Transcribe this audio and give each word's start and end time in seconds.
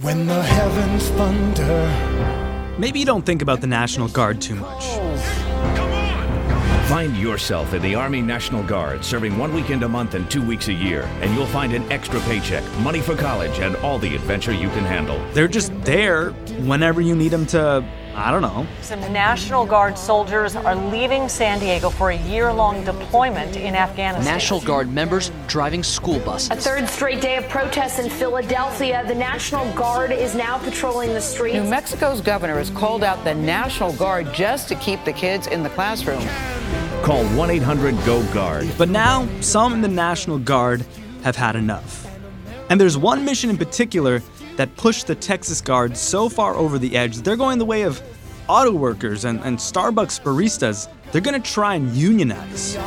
When 0.00 0.26
the 0.26 0.42
heavens 0.42 1.06
thunder. 1.10 2.78
Maybe 2.78 2.98
you 2.98 3.04
don't 3.04 3.26
think 3.26 3.42
about 3.42 3.60
the 3.60 3.66
National 3.66 4.08
Guard 4.08 4.40
too 4.40 4.54
much. 4.54 4.86
Find 6.88 7.14
yourself 7.14 7.74
in 7.74 7.82
the 7.82 7.94
Army 7.94 8.22
National 8.22 8.62
Guard, 8.62 9.04
serving 9.04 9.36
one 9.36 9.52
weekend 9.52 9.82
a 9.82 9.88
month 9.90 10.14
and 10.14 10.30
two 10.30 10.40
weeks 10.40 10.68
a 10.68 10.72
year, 10.72 11.02
and 11.20 11.34
you'll 11.34 11.44
find 11.44 11.74
an 11.74 11.92
extra 11.92 12.20
paycheck, 12.20 12.64
money 12.78 13.00
for 13.00 13.14
college, 13.14 13.58
and 13.58 13.76
all 13.76 13.98
the 13.98 14.14
adventure 14.14 14.54
you 14.54 14.70
can 14.70 14.84
handle. 14.86 15.22
They're 15.34 15.46
just 15.46 15.78
there 15.82 16.30
whenever 16.64 17.02
you 17.02 17.14
need 17.14 17.28
them 17.28 17.44
to, 17.48 17.84
I 18.14 18.30
don't 18.30 18.42
know. 18.42 18.66
Some 18.82 19.00
National 19.12 19.64
Guard 19.64 19.96
soldiers 19.96 20.54
are 20.54 20.76
leaving 20.76 21.28
San 21.28 21.58
Diego 21.58 21.88
for 21.88 22.10
a 22.10 22.18
year 22.28 22.52
long 22.52 22.84
deployment 22.84 23.56
in 23.56 23.74
Afghanistan. 23.74 24.34
National 24.34 24.60
Guard 24.60 24.92
members 24.92 25.30
driving 25.46 25.82
school 25.82 26.18
buses. 26.20 26.50
A 26.50 26.56
third 26.56 26.88
straight 26.88 27.22
day 27.22 27.36
of 27.36 27.48
protests 27.48 27.98
in 27.98 28.10
Philadelphia. 28.10 29.02
The 29.06 29.14
National 29.14 29.70
Guard 29.72 30.12
is 30.12 30.34
now 30.34 30.58
patrolling 30.58 31.14
the 31.14 31.20
streets. 31.20 31.56
New 31.56 31.68
Mexico's 31.68 32.20
governor 32.20 32.58
has 32.58 32.70
called 32.70 33.02
out 33.02 33.24
the 33.24 33.34
National 33.34 33.92
Guard 33.94 34.32
just 34.34 34.68
to 34.68 34.74
keep 34.74 35.02
the 35.04 35.12
kids 35.12 35.46
in 35.46 35.62
the 35.62 35.70
classroom. 35.70 36.22
Call 37.02 37.24
1 37.36 37.50
800 37.50 37.96
GO 38.04 38.22
GUARD. 38.32 38.68
But 38.76 38.90
now, 38.90 39.26
some 39.40 39.72
in 39.72 39.80
the 39.80 39.88
National 39.88 40.38
Guard 40.38 40.84
have 41.22 41.36
had 41.36 41.56
enough. 41.56 42.06
And 42.68 42.80
there's 42.80 42.96
one 42.96 43.24
mission 43.24 43.50
in 43.50 43.56
particular 43.56 44.22
that 44.62 44.76
pushed 44.76 45.08
the 45.08 45.14
Texas 45.16 45.60
Guard 45.60 45.96
so 45.96 46.28
far 46.28 46.54
over 46.54 46.78
the 46.78 46.96
edge 46.96 47.16
they're 47.16 47.34
going 47.34 47.58
the 47.58 47.64
way 47.64 47.82
of 47.82 48.00
auto 48.46 48.70
workers 48.70 49.24
and, 49.24 49.40
and 49.40 49.58
Starbucks 49.58 50.22
baristas. 50.22 50.88
They're 51.10 51.20
going 51.20 51.42
to 51.42 51.50
try 51.50 51.74
and 51.74 51.92
unionize. 51.96 52.78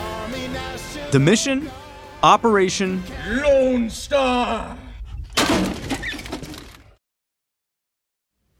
The 1.12 1.20
mission 1.20 1.70
Operation 2.24 3.04
Lone 3.28 3.90
Star. 3.90 4.78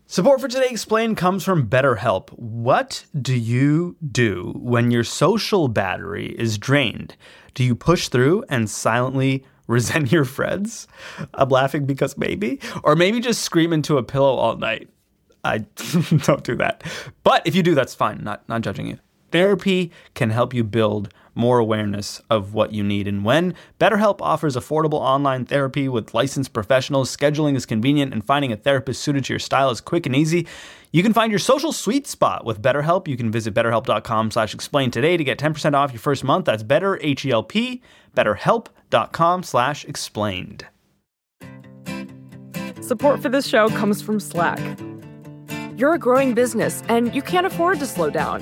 Support 0.08 0.42
for 0.42 0.50
Today 0.50 0.68
Explained 0.70 1.16
comes 1.16 1.46
from 1.46 1.70
BetterHelp. 1.70 2.32
What 2.32 3.06
do 3.18 3.34
you 3.34 3.96
do 4.06 4.52
when 4.58 4.92
your 4.92 5.06
social 5.06 5.70
battery 5.70 6.36
is 6.38 6.58
drained? 6.58 7.16
Do 7.54 7.64
you 7.64 7.76
push 7.76 8.10
through 8.10 8.44
and 8.50 8.70
silently 8.70 9.46
resent 9.68 10.12
your 10.12 10.26
friends? 10.26 10.88
I'm 11.34 11.50
laughing 11.50 11.86
because 11.86 12.18
maybe. 12.18 12.60
Or 12.84 12.96
maybe 12.96 13.20
just 13.20 13.44
scream 13.44 13.74
into 13.74 13.98
a 13.98 14.04
pillow 14.04 14.36
all 14.36 14.58
night. 14.58 14.90
I 15.44 15.60
don't 16.24 16.44
do 16.44 16.56
that. 16.56 16.84
But 17.24 17.46
if 17.46 17.56
you 17.56 17.64
do, 17.64 17.76
that's 17.76 17.94
fine. 17.94 18.24
Not, 18.24 18.48
not 18.50 18.62
judging 18.62 18.88
you. 18.88 19.00
Therapy 19.32 19.92
can 20.14 20.30
help 20.30 20.54
you 20.54 20.64
build 20.64 21.10
more 21.36 21.60
awareness 21.60 22.22
of 22.30 22.54
what 22.54 22.72
you 22.72 22.84
need. 22.84 23.08
And 23.08 23.24
when 23.24 23.54
BetterHelp 23.80 24.18
offers 24.22 24.56
affordable 24.56 25.00
online 25.00 25.46
therapy 25.46 25.88
with 25.88 26.14
licensed 26.14 26.54
professionals, 26.54 27.16
scheduling 27.16 27.56
is 27.56 27.66
convenient, 27.66 28.14
and 28.14 28.26
finding 28.26 28.52
a 28.52 28.58
therapist 28.58 29.02
suited 29.02 29.26
to 29.26 29.34
your 29.34 29.40
style 29.40 29.70
is 29.70 29.82
quick 29.82 30.06
and 30.06 30.16
easy, 30.16 30.48
you 30.92 31.04
can 31.04 31.14
find 31.14 31.32
your 31.32 31.40
social 31.40 31.74
sweet 31.74 32.08
spot 32.08 32.46
with 32.46 32.62
BetterHelp. 32.62 33.08
You 33.08 33.18
can 33.18 33.32
visit 33.32 33.54
betterhelp.com 33.54 34.32
slash 34.32 34.54
explain 34.54 34.92
today 34.92 35.18
to 35.18 35.24
get 35.24 35.38
10% 35.38 35.74
off 35.74 35.92
your 35.92 36.00
first 36.00 36.24
month. 36.24 36.46
That's 36.46 36.64
better, 36.64 36.98
H-E-L-P, 37.02 37.82
betterhelp.com 38.16 39.44
slash 39.44 39.86
explained. 39.86 40.66
Support 42.82 43.22
for 43.22 43.30
this 43.30 43.48
show 43.48 43.68
comes 43.70 44.02
from 44.02 44.20
Slack. 44.20 44.60
You're 45.76 45.96
a 45.96 46.00
growing 46.00 46.34
business 46.34 46.84
and 46.88 47.14
you 47.14 47.22
can't 47.22 47.46
afford 47.46 47.80
to 47.80 47.86
slow 47.86 48.10
down. 48.10 48.42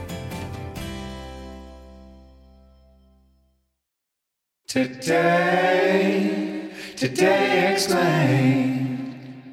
Today, 4.71 6.69
today 6.95 7.73
explained. 7.73 9.43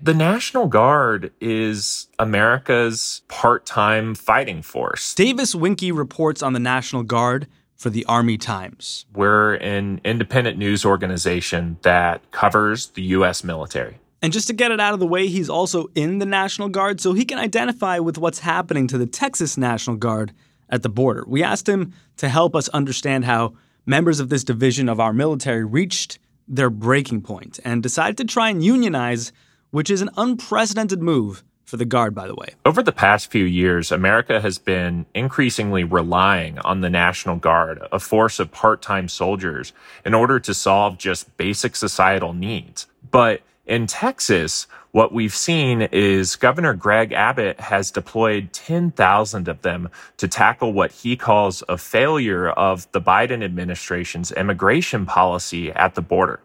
The 0.00 0.14
National 0.14 0.68
Guard 0.68 1.32
is 1.40 2.06
America's 2.20 3.22
part 3.26 3.66
time 3.66 4.14
fighting 4.14 4.62
force. 4.62 5.16
Davis 5.16 5.56
Winkie 5.56 5.90
reports 5.90 6.44
on 6.44 6.52
the 6.52 6.60
National 6.60 7.02
Guard 7.02 7.48
for 7.74 7.90
the 7.90 8.04
Army 8.04 8.38
Times. 8.38 9.04
We're 9.12 9.54
an 9.54 10.00
independent 10.04 10.58
news 10.58 10.84
organization 10.84 11.78
that 11.82 12.30
covers 12.30 12.86
the 12.90 13.02
U.S. 13.02 13.42
military. 13.42 13.98
And 14.22 14.32
just 14.32 14.46
to 14.46 14.52
get 14.52 14.70
it 14.70 14.78
out 14.78 14.94
of 14.94 15.00
the 15.00 15.08
way, 15.08 15.26
he's 15.26 15.50
also 15.50 15.88
in 15.96 16.20
the 16.20 16.26
National 16.26 16.68
Guard 16.68 17.00
so 17.00 17.14
he 17.14 17.24
can 17.24 17.40
identify 17.40 17.98
with 17.98 18.16
what's 18.16 18.38
happening 18.38 18.86
to 18.86 18.96
the 18.96 19.06
Texas 19.06 19.56
National 19.56 19.96
Guard 19.96 20.32
at 20.68 20.84
the 20.84 20.88
border. 20.88 21.24
We 21.26 21.42
asked 21.42 21.68
him 21.68 21.94
to 22.18 22.28
help 22.28 22.54
us 22.54 22.68
understand 22.68 23.24
how 23.24 23.54
members 23.86 24.20
of 24.20 24.28
this 24.28 24.44
division 24.44 24.88
of 24.88 25.00
our 25.00 25.12
military 25.12 25.64
reached 25.64 26.18
their 26.48 26.70
breaking 26.70 27.22
point 27.22 27.58
and 27.64 27.82
decided 27.82 28.16
to 28.18 28.24
try 28.24 28.48
and 28.50 28.64
unionize, 28.64 29.32
which 29.70 29.90
is 29.90 30.02
an 30.02 30.10
unprecedented 30.16 31.00
move 31.00 31.42
for 31.64 31.76
the 31.78 31.84
Guard, 31.86 32.14
by 32.14 32.26
the 32.26 32.34
way. 32.34 32.48
Over 32.66 32.82
the 32.82 32.92
past 32.92 33.30
few 33.30 33.44
years, 33.44 33.90
America 33.90 34.40
has 34.42 34.58
been 34.58 35.06
increasingly 35.14 35.84
relying 35.84 36.58
on 36.58 36.82
the 36.82 36.90
National 36.90 37.36
Guard, 37.36 37.80
a 37.90 37.98
force 37.98 38.38
of 38.38 38.52
part 38.52 38.82
time 38.82 39.08
soldiers, 39.08 39.72
in 40.04 40.12
order 40.12 40.38
to 40.40 40.52
solve 40.52 40.98
just 40.98 41.34
basic 41.38 41.74
societal 41.74 42.34
needs. 42.34 42.86
But 43.10 43.40
in 43.66 43.86
Texas, 43.86 44.66
what 44.90 45.12
we've 45.12 45.34
seen 45.34 45.82
is 45.92 46.36
Governor 46.36 46.74
Greg 46.74 47.12
Abbott 47.12 47.60
has 47.60 47.90
deployed 47.90 48.52
10,000 48.52 49.48
of 49.48 49.62
them 49.62 49.88
to 50.16 50.26
tackle 50.26 50.72
what 50.72 50.90
he 50.90 51.16
calls 51.16 51.62
a 51.68 51.78
failure 51.78 52.50
of 52.50 52.90
the 52.92 53.00
Biden 53.00 53.44
administration's 53.44 54.32
immigration 54.32 55.06
policy 55.06 55.70
at 55.72 55.94
the 55.94 56.02
border. 56.02 56.40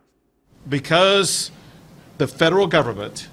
Because 0.69 1.51
the 2.19 2.27
federal 2.27 2.67
government 2.67 3.29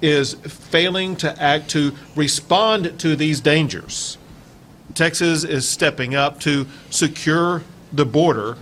is 0.00 0.34
failing 0.34 1.16
to 1.16 1.42
act 1.42 1.68
to 1.70 1.92
respond 2.14 2.98
to 3.00 3.16
these 3.16 3.40
dangers, 3.40 4.18
Texas 4.94 5.42
is 5.42 5.68
stepping 5.68 6.14
up 6.14 6.38
to 6.40 6.66
secure 6.90 7.62
the 7.92 8.06
border 8.06 8.56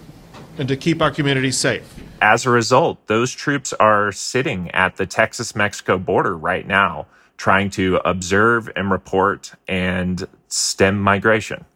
and 0.57 0.69
to 0.69 0.77
keep 0.77 1.03
our 1.03 1.11
communities 1.11 1.59
safe 1.59 1.94
as 2.25 2.47
a 2.47 2.51
result, 2.51 3.07
those 3.07 3.33
troops 3.33 3.75
are 3.75 4.11
sitting 4.11 4.71
at 4.71 4.97
the 4.97 5.05
Texas 5.05 5.55
Mexico 5.55 5.99
border 5.99 6.35
right 6.35 6.67
now, 6.67 7.07
trying 7.37 7.69
to 7.69 7.97
observe 7.97 8.71
and 8.75 8.91
report 8.91 9.53
and 9.69 10.27
stem 10.49 10.99
migration. 10.99 11.67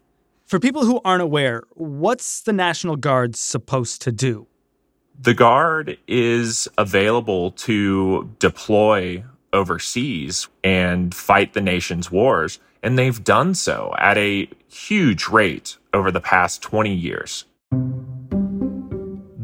For 0.47 0.59
people 0.59 0.86
who 0.86 1.03
aren't 1.04 1.20
aware, 1.20 1.64
what's 1.75 2.41
the 2.41 2.54
National 2.54 2.97
Guard 2.97 3.36
supposed 3.36 4.00
to 4.03 4.10
do? 4.10 4.47
The 5.20 5.34
Guard 5.34 5.98
is 6.09 6.66
available 6.78 7.50
to 7.50 8.34
deploy 8.38 9.25
overseas 9.53 10.48
and 10.65 11.15
fight 11.15 11.53
the 11.53 11.60
nation's 11.60 12.10
wars, 12.10 12.59
and 12.82 12.98
they've 12.98 13.22
done 13.22 13.54
so 13.54 13.94
at 13.98 14.16
a 14.16 14.48
huge 14.70 15.28
rate 15.28 15.76
over 15.92 16.10
the 16.10 16.22
past 16.22 16.62
20 16.62 16.94
years. 16.94 17.44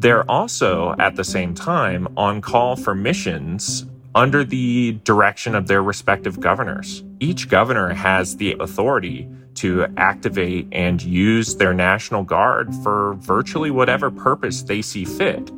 They're 0.04 0.31
also, 0.31 0.94
at 0.98 1.16
the 1.16 1.25
same 1.25 1.54
time, 1.54 2.09
on 2.19 2.42
call 2.42 2.76
for 2.76 2.94
missions 2.94 3.87
under 4.15 4.44
the 4.44 5.00
direction 5.03 5.54
of 5.54 5.66
their 5.66 5.83
respective 5.83 6.39
governors. 6.39 7.03
Each 7.21 7.48
governor 7.48 7.89
has 7.95 8.36
the 8.36 8.54
authority 8.60 9.27
to 9.54 9.86
activate 9.97 10.68
and 10.72 11.01
use 11.01 11.56
their 11.56 11.72
National 11.72 12.22
Guard 12.22 12.74
for 12.83 13.15
virtually 13.15 13.71
whatever 13.71 14.10
purpose 14.10 14.60
they 14.60 14.83
see 14.83 15.06
fit. 15.06 15.51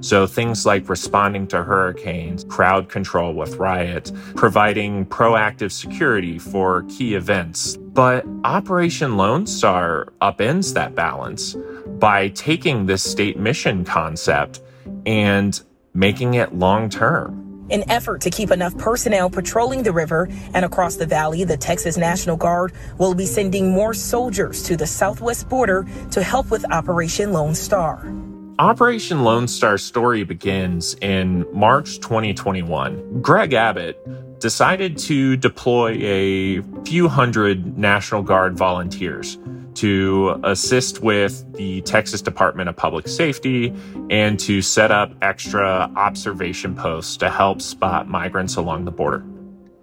So 0.00 0.26
things 0.26 0.66
like 0.66 0.88
responding 0.88 1.46
to 1.48 1.62
hurricanes, 1.62 2.44
crowd 2.44 2.88
control 2.88 3.34
with 3.34 3.56
riots, 3.56 4.12
providing 4.34 5.06
proactive 5.06 5.72
security 5.72 6.38
for 6.38 6.82
key 6.84 7.14
events. 7.14 7.76
But 7.76 8.24
Operation 8.44 9.16
Lone 9.16 9.46
Star 9.46 10.12
upends 10.20 10.74
that 10.74 10.94
balance 10.94 11.56
by 11.98 12.28
taking 12.28 12.86
this 12.86 13.02
state 13.02 13.38
mission 13.38 13.84
concept 13.84 14.60
and 15.06 15.60
making 15.94 16.34
it 16.34 16.54
long 16.54 16.88
term. 16.88 17.66
In 17.70 17.88
effort 17.90 18.20
to 18.22 18.30
keep 18.30 18.50
enough 18.50 18.76
personnel 18.76 19.30
patrolling 19.30 19.82
the 19.82 19.92
river 19.92 20.28
and 20.52 20.64
across 20.64 20.96
the 20.96 21.06
valley, 21.06 21.44
the 21.44 21.56
Texas 21.56 21.96
National 21.96 22.36
Guard 22.36 22.72
will 22.98 23.14
be 23.14 23.24
sending 23.24 23.70
more 23.70 23.94
soldiers 23.94 24.62
to 24.64 24.76
the 24.76 24.86
southwest 24.86 25.48
border 25.48 25.86
to 26.10 26.22
help 26.22 26.50
with 26.50 26.70
Operation 26.70 27.32
Lone 27.32 27.54
Star. 27.54 28.12
Operation 28.58 29.24
Lone 29.24 29.48
Star 29.48 29.78
story 29.78 30.24
begins 30.24 30.94
in 31.00 31.46
March 31.52 32.00
2021. 32.00 33.22
Greg 33.22 33.54
Abbott 33.54 33.98
decided 34.40 34.98
to 34.98 35.36
deploy 35.36 35.96
a 36.02 36.62
few 36.84 37.08
hundred 37.08 37.78
National 37.78 38.22
Guard 38.22 38.56
volunteers 38.56 39.38
to 39.74 40.38
assist 40.44 41.02
with 41.02 41.50
the 41.54 41.80
Texas 41.82 42.20
Department 42.20 42.68
of 42.68 42.76
Public 42.76 43.08
Safety 43.08 43.72
and 44.10 44.38
to 44.40 44.60
set 44.60 44.90
up 44.90 45.12
extra 45.22 45.90
observation 45.96 46.74
posts 46.74 47.16
to 47.16 47.30
help 47.30 47.62
spot 47.62 48.06
migrants 48.06 48.56
along 48.56 48.84
the 48.84 48.90
border. 48.90 49.20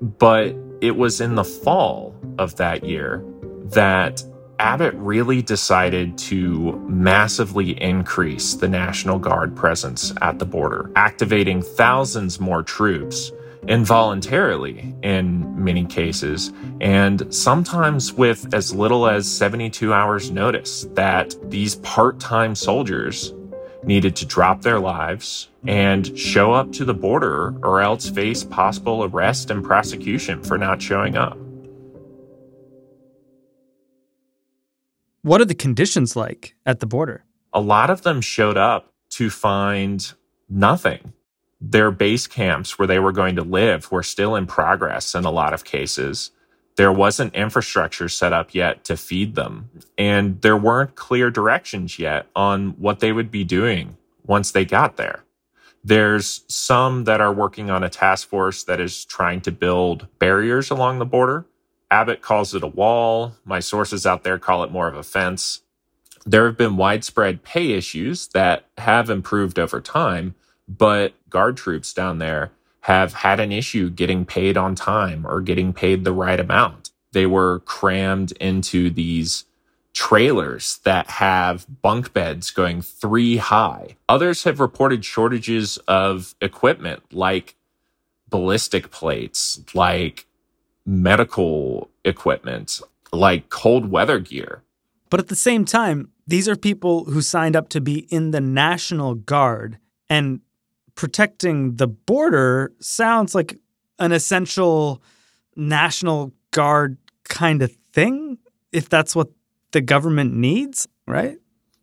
But 0.02 0.56
it 0.80 0.96
was 0.96 1.20
in 1.22 1.36
the 1.36 1.44
fall 1.44 2.16
of 2.38 2.56
that 2.58 2.84
year 2.84 3.26
that 3.72 4.24
Abbott 4.60 4.94
really 4.96 5.42
decided 5.42 6.18
to 6.18 6.74
massively 6.88 7.82
increase 7.82 8.56
the 8.56 8.68
National 8.68 9.18
Guard 9.18 9.56
presence 9.56 10.14
at 10.22 10.38
the 10.38 10.46
border, 10.46 10.92
activating 10.98 11.62
thousands 11.62 12.40
more 12.42 12.62
troops 12.62 13.32
involuntarily 13.68 14.94
in 15.02 15.64
many 15.64 15.86
cases, 15.86 16.52
and 16.82 17.34
sometimes 17.34 18.14
with 18.14 18.54
as 18.54 18.76
little 18.76 19.08
as 19.08 19.30
72 19.30 19.94
hours 19.94 20.30
notice 20.30 20.88
that 20.94 21.36
these 21.50 21.76
part-time 21.78 22.54
soldiers 22.56 23.34
needed 23.84 24.16
to 24.18 24.26
drop 24.26 24.62
their 24.62 24.80
lives 24.80 25.50
and 25.66 26.18
show 26.18 26.52
up 26.52 26.72
to 26.74 26.84
the 26.84 26.94
border 26.94 27.56
or 27.64 27.82
else 27.82 28.10
face 28.10 28.44
possible 28.44 29.06
arrest 29.06 29.52
and 29.52 29.64
prosecution 29.64 30.44
for 30.44 30.58
not 30.58 30.82
showing 30.82 31.16
up. 31.16 31.38
What 35.22 35.42
are 35.42 35.46
the 35.46 35.56
conditions 35.56 36.16
like 36.16 36.56
at 36.66 36.80
the 36.80 36.86
border? 36.86 37.26
A 37.52 37.60
lot 37.60 37.90
of 37.90 38.04
them 38.04 38.22
showed 38.22 38.56
up 38.56 38.94
to 39.12 39.30
find 39.30 40.14
nothing. 40.50 41.14
Their 41.60 41.92
base 41.92 42.26
camps 42.26 42.80
where 42.80 42.88
they 42.88 43.00
were 43.00 43.12
going 43.12 43.36
to 43.36 43.44
live 43.44 43.92
were 43.92 44.04
still 44.04 44.36
in 44.38 44.46
progress 44.46 45.14
in 45.14 45.26
a 45.26 45.32
lot 45.32 45.54
of 45.54 45.66
cases. 45.66 46.32
There 46.78 46.92
wasn't 46.92 47.36
infrastructure 47.36 48.08
set 48.08 48.32
up 48.32 48.56
yet 48.56 48.86
to 48.86 48.96
feed 48.96 49.36
them, 49.36 49.70
and 49.98 50.42
there 50.42 50.56
weren't 50.56 50.96
clear 50.96 51.30
directions 51.30 52.00
yet 52.00 52.28
on 52.34 52.70
what 52.78 53.02
they 53.02 53.12
would 53.12 53.30
be 53.30 53.44
doing 53.44 53.98
once 54.26 54.52
they 54.52 54.64
got 54.64 54.96
there. 54.96 55.26
There's 55.84 56.46
some 56.48 57.04
that 57.04 57.20
are 57.20 57.34
working 57.34 57.70
on 57.70 57.84
a 57.84 57.90
task 57.90 58.30
force 58.30 58.64
that 58.64 58.80
is 58.80 59.04
trying 59.04 59.42
to 59.42 59.52
build 59.52 60.08
barriers 60.18 60.70
along 60.70 61.00
the 61.00 61.06
border 61.06 61.46
Abbott 61.92 62.22
calls 62.22 62.54
it 62.54 62.64
a 62.64 62.68
wall. 62.68 63.34
My 63.46 63.60
sources 63.60 64.06
out 64.06 64.24
there 64.24 64.38
call 64.38 64.64
it 64.64 64.72
more 64.72 64.88
of 64.88 64.96
a 64.96 65.04
fence. 65.04 65.62
There 66.26 66.46
have 66.46 66.58
been 66.58 66.78
widespread 66.78 67.44
pay 67.44 67.72
issues 67.72 68.28
that 68.30 68.66
have 68.78 69.10
improved 69.10 69.58
over 69.58 69.82
time, 69.82 70.36
but 70.68 71.14
guard 71.30 71.58
troops 71.58 71.94
down 71.94 72.20
there 72.20 72.52
have 72.82 73.14
had 73.14 73.40
an 73.40 73.52
issue 73.52 73.90
getting 73.90 74.26
paid 74.26 74.58
on 74.58 74.76
time 74.76 75.26
or 75.26 75.42
getting 75.42 75.74
paid 75.74 76.04
the 76.04 76.14
right 76.14 76.40
amount. 76.40 76.92
They 77.12 77.26
were 77.26 77.60
crammed 77.62 78.32
into 78.34 78.90
these 78.90 79.46
trailers 79.94 80.80
that 80.84 81.08
have 81.08 81.66
bunk 81.82 82.14
beds 82.14 82.52
going 82.52 82.82
three 82.82 83.38
high. 83.38 83.98
Others 84.08 84.44
have 84.44 84.60
reported 84.60 85.04
shortages 85.04 85.78
of 85.88 86.36
equipment 86.42 87.02
like 87.12 87.56
ballistic 88.30 88.92
plates, 88.92 89.60
like 89.74 90.26
medical 90.86 91.90
equipment 92.06 92.82
like 93.12 93.50
cold 93.50 93.92
weather 93.92 94.20
gear. 94.20 94.64
But 95.10 95.20
at 95.20 95.28
the 95.28 95.36
same 95.36 95.66
time, 95.66 96.12
these 96.28 96.48
are 96.48 96.56
people 96.56 97.06
who 97.06 97.22
signed 97.22 97.56
up 97.56 97.70
to 97.70 97.82
be 97.82 98.00
in 98.12 98.32
the 98.32 98.42
National 98.42 99.16
Guard 99.16 99.80
and 100.10 100.42
protecting 100.96 101.78
the 101.78 101.88
border 101.88 102.72
sounds 102.80 103.34
like 103.34 103.58
an 103.98 104.12
essential 104.12 105.02
National 105.56 106.32
Guard 106.52 106.98
kind 107.24 107.62
of 107.62 107.72
thing, 107.94 108.38
if 108.72 108.90
that's 108.90 109.16
what 109.16 109.30
the 109.72 109.82
government 109.82 110.34
needs, 110.34 110.88
right? 111.08 111.38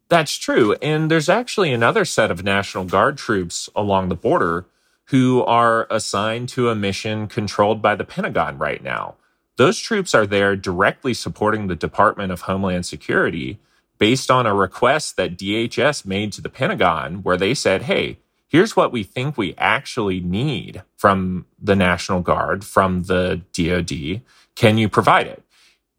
That's 0.09 0.37
true. 0.37 0.75
And 0.75 1.11
there's 1.11 1.29
actually 1.29 1.73
another 1.73 2.05
set 2.05 2.31
of 2.31 2.45
National 2.45 2.85
Guard 2.85 3.19
troops 3.19 3.69
along 3.75 4.09
the 4.09 4.15
border 4.15 4.67
who 5.07 5.43
are 5.45 5.87
assigned 5.91 6.49
to 6.51 6.69
a 6.69 6.75
mission 6.75 7.27
controlled 7.29 7.81
by 7.81 7.95
the 7.95 8.05
Pentagon 8.05 8.59
right 8.59 8.83
now. 8.83 9.15
Those 9.57 9.79
troops 9.79 10.15
are 10.15 10.27
there 10.27 10.57
directly 10.57 11.15
supporting 11.15 11.67
the 11.67 11.77
Department 11.77 12.33
of 12.33 12.43
Homeland 12.43 12.87
Security 12.87 13.59
based 13.99 14.31
on 14.31 14.47
a 14.47 14.55
request 14.55 15.17
that 15.17 15.39
DHS 15.39 16.05
made 16.05 16.33
to 16.33 16.43
the 16.43 16.51
Pentagon, 16.51 17.23
where 17.23 17.39
they 17.39 17.55
said, 17.55 17.83
hey, 17.83 18.19
here's 18.47 18.77
what 18.77 18.93
we 18.93 19.03
think 19.03 19.37
we 19.37 19.55
actually 19.57 20.21
need 20.21 20.83
from 20.97 21.47
the 21.59 21.77
National 21.77 22.21
Guard, 22.21 22.65
from 22.65 23.05
the 23.05 23.41
DoD. 23.53 24.21
Can 24.55 24.77
you 24.77 24.89
provide 24.89 25.27
it? 25.27 25.43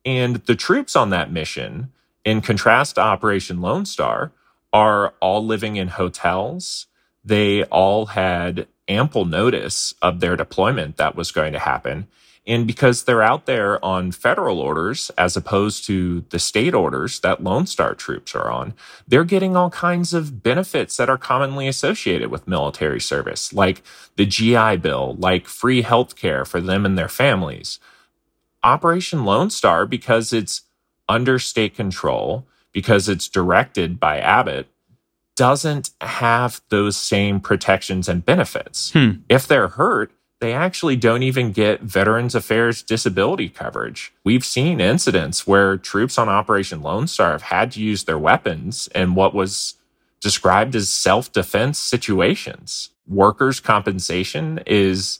And 0.05 0.37
the 0.45 0.55
troops 0.55 0.95
on 0.95 1.09
that 1.09 1.31
mission, 1.31 1.91
in 2.23 2.41
contrast 2.41 2.95
to 2.95 3.01
Operation 3.01 3.61
Lone 3.61 3.85
Star, 3.85 4.31
are 4.71 5.13
all 5.19 5.43
living 5.45 5.75
in 5.75 5.87
hotels. 5.87 6.85
They 7.25 7.63
all 7.65 8.07
had 8.07 8.67
ample 8.87 9.25
notice 9.25 9.93
of 10.01 10.19
their 10.19 10.35
deployment 10.35 10.97
that 10.97 11.15
was 11.15 11.31
going 11.31 11.53
to 11.53 11.59
happen. 11.59 12.07
And 12.47 12.65
because 12.65 13.03
they're 13.03 13.21
out 13.21 13.45
there 13.45 13.83
on 13.83 14.13
federal 14.13 14.61
orders 14.61 15.11
as 15.17 15.35
opposed 15.35 15.85
to 15.87 16.21
the 16.29 16.39
state 16.39 16.73
orders 16.73 17.19
that 17.19 17.43
Lone 17.43 17.67
Star 17.67 17.93
troops 17.93 18.33
are 18.33 18.49
on, 18.49 18.73
they're 19.05 19.25
getting 19.25 19.57
all 19.57 19.69
kinds 19.69 20.13
of 20.13 20.41
benefits 20.41 20.95
that 20.95 21.09
are 21.09 21.17
commonly 21.17 21.67
associated 21.67 22.31
with 22.31 22.47
military 22.47 23.01
service, 23.01 23.51
like 23.51 23.83
the 24.15 24.25
GI 24.25 24.77
Bill, 24.77 25.17
like 25.19 25.47
free 25.47 25.81
health 25.81 26.15
care 26.15 26.45
for 26.45 26.61
them 26.61 26.85
and 26.85 26.97
their 26.97 27.09
families. 27.09 27.79
Operation 28.63 29.25
Lone 29.25 29.49
Star, 29.49 29.85
because 29.85 30.31
it's 30.31 30.61
under 31.09 31.39
state 31.39 31.75
control, 31.75 32.47
because 32.71 33.09
it's 33.09 33.27
directed 33.27 33.99
by 33.99 34.19
Abbott, 34.19 34.67
doesn't 35.37 35.91
have 36.01 36.61
those 36.69 36.97
same 36.97 37.39
protections 37.39 38.09
and 38.09 38.25
benefits. 38.25 38.91
Hmm. 38.91 39.11
If 39.29 39.47
they're 39.47 39.69
hurt, 39.69 40.11
they 40.39 40.51
actually 40.51 40.95
don't 40.95 41.23
even 41.23 41.51
get 41.51 41.81
Veterans 41.81 42.35
Affairs 42.35 42.83
disability 42.83 43.47
coverage. 43.47 44.13
We've 44.23 44.43
seen 44.43 44.81
incidents 44.81 45.47
where 45.47 45.77
troops 45.77 46.17
on 46.17 46.27
Operation 46.27 46.81
Lone 46.81 47.07
Star 47.07 47.31
have 47.31 47.43
had 47.43 47.71
to 47.73 47.81
use 47.81 48.03
their 48.03 48.17
weapons 48.17 48.89
in 48.93 49.15
what 49.15 49.33
was 49.33 49.75
described 50.19 50.75
as 50.75 50.89
self 50.89 51.31
defense 51.31 51.79
situations. 51.79 52.89
Workers' 53.07 53.59
compensation 53.59 54.59
is 54.65 55.19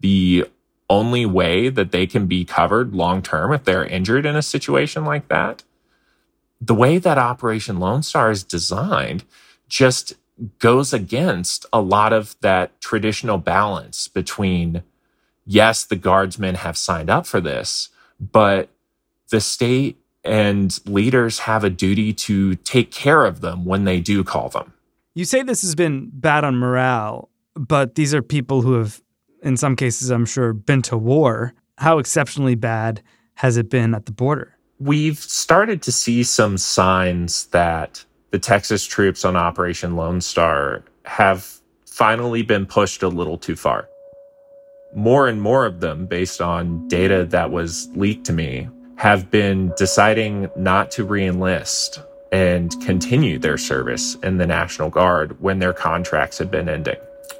the 0.00 0.46
only 0.90 1.26
way 1.26 1.68
that 1.68 1.92
they 1.92 2.06
can 2.06 2.26
be 2.26 2.44
covered 2.44 2.94
long 2.94 3.20
term 3.20 3.52
if 3.52 3.64
they're 3.64 3.84
injured 3.84 4.24
in 4.24 4.34
a 4.34 4.42
situation 4.42 5.04
like 5.04 5.28
that. 5.28 5.62
The 6.60 6.74
way 6.74 6.98
that 6.98 7.18
Operation 7.18 7.78
Lone 7.78 8.02
Star 8.02 8.30
is 8.30 8.42
designed 8.42 9.24
just 9.68 10.14
goes 10.58 10.92
against 10.92 11.66
a 11.72 11.80
lot 11.80 12.12
of 12.12 12.36
that 12.40 12.80
traditional 12.80 13.38
balance 13.38 14.08
between, 14.08 14.82
yes, 15.44 15.84
the 15.84 15.96
guardsmen 15.96 16.54
have 16.56 16.76
signed 16.76 17.10
up 17.10 17.26
for 17.26 17.40
this, 17.40 17.88
but 18.20 18.68
the 19.30 19.40
state 19.40 19.98
and 20.24 20.80
leaders 20.86 21.40
have 21.40 21.64
a 21.64 21.70
duty 21.70 22.12
to 22.12 22.54
take 22.56 22.90
care 22.90 23.24
of 23.24 23.40
them 23.40 23.64
when 23.64 23.84
they 23.84 24.00
do 24.00 24.22
call 24.22 24.48
them. 24.48 24.72
You 25.14 25.24
say 25.24 25.42
this 25.42 25.62
has 25.62 25.74
been 25.74 26.10
bad 26.12 26.44
on 26.44 26.56
morale, 26.56 27.28
but 27.54 27.94
these 27.96 28.14
are 28.14 28.22
people 28.22 28.62
who 28.62 28.74
have, 28.74 29.02
in 29.42 29.56
some 29.56 29.74
cases, 29.74 30.10
I'm 30.10 30.26
sure, 30.26 30.52
been 30.52 30.82
to 30.82 30.96
war. 30.96 31.54
How 31.78 31.98
exceptionally 31.98 32.54
bad 32.54 33.02
has 33.34 33.56
it 33.56 33.68
been 33.68 33.94
at 33.94 34.06
the 34.06 34.12
border? 34.12 34.56
We've 34.78 35.18
started 35.18 35.82
to 35.82 35.92
see 35.92 36.22
some 36.22 36.58
signs 36.58 37.46
that 37.46 38.04
the 38.30 38.38
Texas 38.38 38.84
troops 38.84 39.24
on 39.24 39.36
Operation 39.36 39.96
Lone 39.96 40.20
Star 40.20 40.84
have 41.04 41.60
finally 41.86 42.42
been 42.42 42.66
pushed 42.66 43.02
a 43.02 43.08
little 43.08 43.38
too 43.38 43.56
far. 43.56 43.88
More 44.94 45.28
and 45.28 45.40
more 45.40 45.66
of 45.66 45.80
them, 45.80 46.06
based 46.06 46.40
on 46.40 46.88
data 46.88 47.24
that 47.30 47.50
was 47.50 47.88
leaked 47.94 48.26
to 48.26 48.32
me, 48.32 48.68
have 48.96 49.30
been 49.30 49.72
deciding 49.76 50.50
not 50.56 50.90
to 50.92 51.06
reenlist 51.06 52.04
and 52.32 52.78
continue 52.82 53.38
their 53.38 53.56
service 53.56 54.16
in 54.16 54.36
the 54.36 54.46
National 54.46 54.90
Guard 54.90 55.40
when 55.40 55.58
their 55.58 55.72
contracts 55.72 56.38
have 56.38 56.50
been 56.50 56.68
ending. 56.68 56.96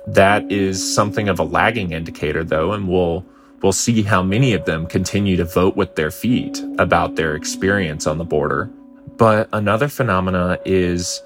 That 0.06 0.50
is 0.50 0.94
something 0.94 1.28
of 1.28 1.38
a 1.38 1.44
lagging 1.44 1.92
indicator, 1.92 2.44
though, 2.44 2.72
and 2.72 2.88
we'll 2.88 3.26
we'll 3.62 3.72
see 3.72 4.02
how 4.02 4.22
many 4.22 4.54
of 4.54 4.64
them 4.64 4.86
continue 4.86 5.36
to 5.36 5.44
vote 5.44 5.76
with 5.76 5.96
their 5.96 6.10
feet 6.10 6.62
about 6.78 7.16
their 7.16 7.34
experience 7.34 8.06
on 8.06 8.16
the 8.16 8.24
border 8.24 8.70
but 9.18 9.48
another 9.52 9.88
phenomena 9.88 10.58
is 10.64 11.22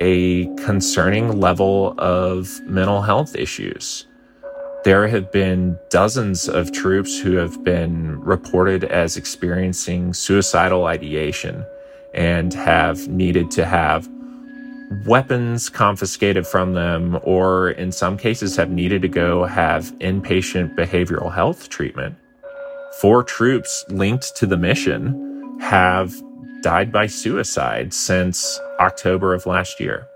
a 0.00 0.46
concerning 0.56 1.40
level 1.40 1.94
of 1.98 2.60
mental 2.66 3.00
health 3.00 3.34
issues. 3.34 4.06
There 4.84 5.06
have 5.08 5.30
been 5.32 5.78
dozens 5.90 6.48
of 6.48 6.72
troops 6.72 7.18
who 7.18 7.36
have 7.36 7.62
been 7.64 8.20
reported 8.20 8.84
as 8.84 9.16
experiencing 9.16 10.12
suicidal 10.12 10.86
ideation 10.86 11.64
and 12.14 12.52
have 12.52 13.08
needed 13.08 13.50
to 13.52 13.64
have 13.64 14.08
weapons 15.06 15.70
confiscated 15.70 16.46
from 16.46 16.74
them, 16.74 17.18
or 17.22 17.70
in 17.70 17.92
some 17.92 18.18
cases 18.18 18.56
have 18.56 18.70
needed 18.70 19.00
to 19.02 19.08
go 19.08 19.44
have 19.44 19.84
inpatient 20.00 20.74
behavioral 20.74 21.32
health 21.32 21.70
treatment. 21.70 22.16
Four 23.00 23.22
troops 23.22 23.84
linked 23.88 24.36
to 24.36 24.46
the 24.46 24.58
mission 24.58 25.58
have 25.60 26.12
died 26.62 26.92
by 26.92 27.06
suicide 27.06 27.92
since 27.92 28.58
October 28.80 29.34
of 29.34 29.46
last 29.46 29.80
year. 29.80 30.06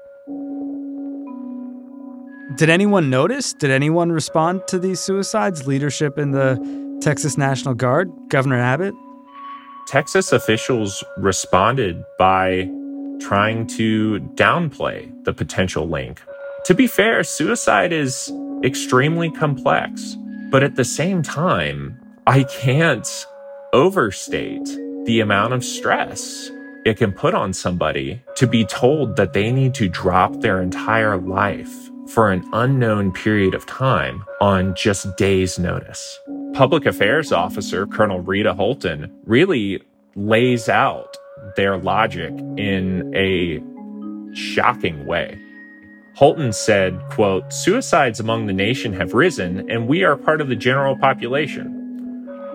Did 2.57 2.71
anyone 2.71 3.11
notice? 3.11 3.53
Did 3.53 3.71
anyone 3.71 4.13
respond 4.13 4.63
to 4.69 4.79
these 4.79 5.01
suicides? 5.01 5.67
Leadership 5.67 6.17
in 6.17 6.31
the 6.31 6.57
Texas 7.03 7.37
National 7.37 7.75
Guard, 7.75 8.11
Governor 8.29 8.59
Abbott? 8.59 8.95
Texas 9.89 10.33
officials 10.33 11.05
responded 11.19 12.03
by 12.19 12.71
trying 13.21 13.67
to 13.67 14.21
downplay 14.35 15.13
the 15.25 15.33
potential 15.33 15.89
link. 15.89 16.23
To 16.65 16.75
be 16.75 16.87
fair, 16.87 17.23
suicide 17.25 17.93
is 17.93 18.33
extremely 18.65 19.31
complex, 19.31 20.17
but 20.51 20.63
at 20.63 20.77
the 20.77 20.85
same 20.85 21.23
time, 21.23 22.01
I 22.27 22.45
can't 22.45 23.09
overstate 23.73 24.69
the 25.07 25.21
amount 25.21 25.53
of 25.53 25.65
stress 25.65 26.51
it 26.85 26.97
can 26.97 27.13
put 27.13 27.35
on 27.35 27.53
somebody 27.53 28.23
to 28.37 28.47
be 28.47 28.65
told 28.65 29.17
that 29.17 29.33
they 29.33 29.51
need 29.51 29.75
to 29.75 29.89
drop 29.89 30.41
their 30.41 30.61
entire 30.61 31.17
life 31.17 31.91
for 32.09 32.31
an 32.31 32.49
unknown 32.53 33.13
period 33.13 33.55
of 33.55 33.67
time 33.67 34.25
on 34.41 34.75
just 34.75 35.17
days' 35.17 35.59
notice. 35.59 36.21
Public 36.55 36.87
Affairs 36.87 37.33
Officer 37.33 37.87
Colonel 37.87 38.21
Rita 38.21 38.55
Holton 38.55 39.13
really 39.25 39.83
lays 40.15 40.69
out 40.69 41.17
their 41.57 41.77
logic 41.77 42.33
in 42.57 43.13
a 43.15 43.61
shocking 44.35 45.07
way. 45.07 45.39
Holton 46.15 46.53
said, 46.53 46.99
quote, 47.11 47.53
suicides 47.53 48.21
among 48.21 48.47
the 48.47 48.53
nation 48.53 48.93
have 48.95 49.13
risen 49.13 49.71
and 49.71 49.87
we 49.87 50.03
are 50.03 50.17
part 50.17 50.41
of 50.41 50.49
the 50.49 50.57
general 50.57 50.97
population. 50.97 51.76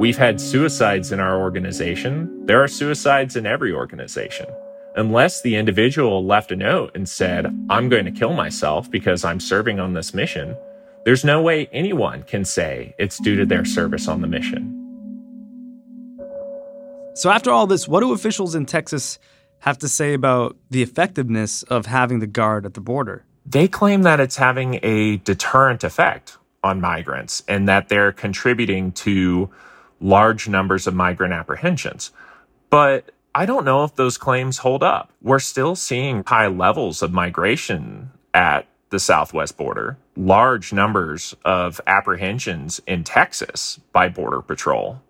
We've 0.01 0.17
had 0.17 0.41
suicides 0.41 1.11
in 1.11 1.19
our 1.19 1.39
organization. 1.39 2.47
There 2.47 2.63
are 2.63 2.67
suicides 2.67 3.35
in 3.35 3.45
every 3.45 3.71
organization. 3.71 4.47
Unless 4.95 5.43
the 5.43 5.55
individual 5.55 6.25
left 6.25 6.51
a 6.51 6.55
note 6.55 6.89
and 6.95 7.07
said, 7.07 7.45
I'm 7.69 7.87
going 7.87 8.05
to 8.05 8.11
kill 8.11 8.33
myself 8.33 8.89
because 8.89 9.23
I'm 9.23 9.39
serving 9.39 9.79
on 9.79 9.93
this 9.93 10.15
mission, 10.15 10.57
there's 11.05 11.23
no 11.23 11.39
way 11.39 11.69
anyone 11.71 12.23
can 12.23 12.45
say 12.45 12.95
it's 12.97 13.19
due 13.19 13.35
to 13.35 13.45
their 13.45 13.63
service 13.63 14.07
on 14.07 14.21
the 14.21 14.27
mission. 14.27 14.75
So, 17.13 17.29
after 17.29 17.51
all 17.51 17.67
this, 17.67 17.87
what 17.87 17.99
do 17.99 18.11
officials 18.11 18.55
in 18.55 18.65
Texas 18.65 19.19
have 19.59 19.77
to 19.77 19.87
say 19.87 20.15
about 20.15 20.57
the 20.71 20.81
effectiveness 20.81 21.61
of 21.61 21.85
having 21.85 22.21
the 22.21 22.25
guard 22.25 22.65
at 22.65 22.73
the 22.73 22.81
border? 22.81 23.23
They 23.45 23.67
claim 23.67 24.01
that 24.01 24.19
it's 24.19 24.37
having 24.37 24.79
a 24.81 25.17
deterrent 25.17 25.83
effect 25.83 26.39
on 26.63 26.81
migrants 26.81 27.43
and 27.47 27.69
that 27.69 27.89
they're 27.89 28.11
contributing 28.11 28.93
to 28.93 29.51
large 30.01 30.49
numbers 30.49 30.87
of 30.87 30.93
migrant 30.93 31.33
apprehensions. 31.33 32.11
But 32.69 33.11
I 33.33 33.45
don't 33.45 33.63
know 33.63 33.85
if 33.85 33.95
those 33.95 34.17
claims 34.17 34.57
hold 34.57 34.83
up. 34.83 35.11
We're 35.21 35.39
still 35.39 35.75
seeing 35.75 36.23
high 36.25 36.47
levels 36.47 37.01
of 37.01 37.13
migration 37.13 38.11
at 38.33 38.67
the 38.89 38.99
southwest 38.99 39.55
border, 39.55 39.97
large 40.17 40.73
numbers 40.73 41.33
of 41.45 41.79
apprehensions 41.87 42.81
in 42.85 43.05
Texas 43.05 43.79
by 43.93 44.09
Border 44.09 44.41
Patrol. 44.41 45.01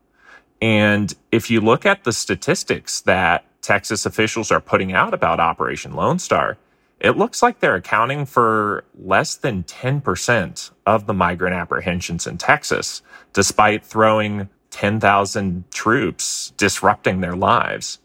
And 0.62 1.14
if 1.32 1.50
you 1.50 1.62
look 1.62 1.86
at 1.86 2.04
the 2.04 2.14
statistics 2.14 3.02
that 3.02 3.46
Texas 3.64 4.06
officials 4.06 4.52
are 4.52 4.62
putting 4.62 4.94
out 4.94 5.14
about 5.14 5.40
Operation 5.40 5.94
Lone 5.94 6.20
Star, 6.20 6.58
it 7.00 7.18
looks 7.18 7.42
like 7.42 7.60
they're 7.60 7.76
accounting 7.76 8.28
for 8.28 8.84
less 8.96 9.34
than 9.34 9.64
10% 9.64 10.72
of 10.86 11.08
the 11.08 11.14
migrant 11.16 11.56
apprehensions 11.56 12.28
in 12.28 12.38
Texas, 12.38 13.02
despite 13.34 13.84
throwing 13.84 14.50
10,000 14.72 15.64
troops 15.72 16.54
disrupting 16.58 17.22
their 17.22 17.36
lives 17.36 18.00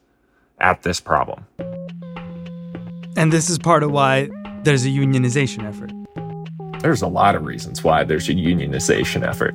at 0.58 0.82
this 0.82 1.00
problem. 1.00 1.46
And 3.16 3.32
this 3.32 3.48
is 3.48 3.58
part 3.58 3.82
of 3.82 3.90
why 3.90 4.28
there's 4.62 4.84
a 4.84 4.90
unionization 4.90 5.64
effort. 5.64 5.92
There's 6.82 7.02
a 7.02 7.08
lot 7.08 7.34
of 7.34 7.44
reasons 7.44 7.82
why 7.82 8.04
there's 8.04 8.28
a 8.28 8.34
unionization 8.34 9.26
effort. 9.26 9.54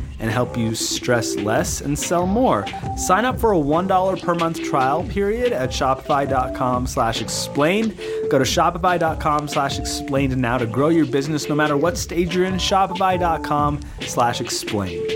and 0.21 0.29
help 0.31 0.55
you 0.55 0.73
stress 0.75 1.35
less 1.35 1.81
and 1.81 1.97
sell 1.97 2.25
more. 2.25 2.65
Sign 2.95 3.25
up 3.25 3.39
for 3.39 3.53
a 3.53 3.57
$1 3.57 4.21
per 4.21 4.35
month 4.35 4.63
trial 4.63 5.03
period 5.03 5.51
at 5.51 5.71
shopify.com 5.71 6.87
slash 6.87 7.21
explained. 7.21 7.97
Go 8.29 8.37
to 8.37 8.45
shopify.com 8.45 9.47
slash 9.47 9.79
explained 9.79 10.37
now 10.37 10.57
to 10.57 10.65
grow 10.67 10.89
your 10.89 11.07
business 11.07 11.49
no 11.49 11.55
matter 11.55 11.75
what 11.75 11.97
stage 11.97 12.35
you're 12.35 12.45
in. 12.45 12.53
Shopify.com 12.53 13.81
slash 14.01 14.39
explained. 14.39 15.09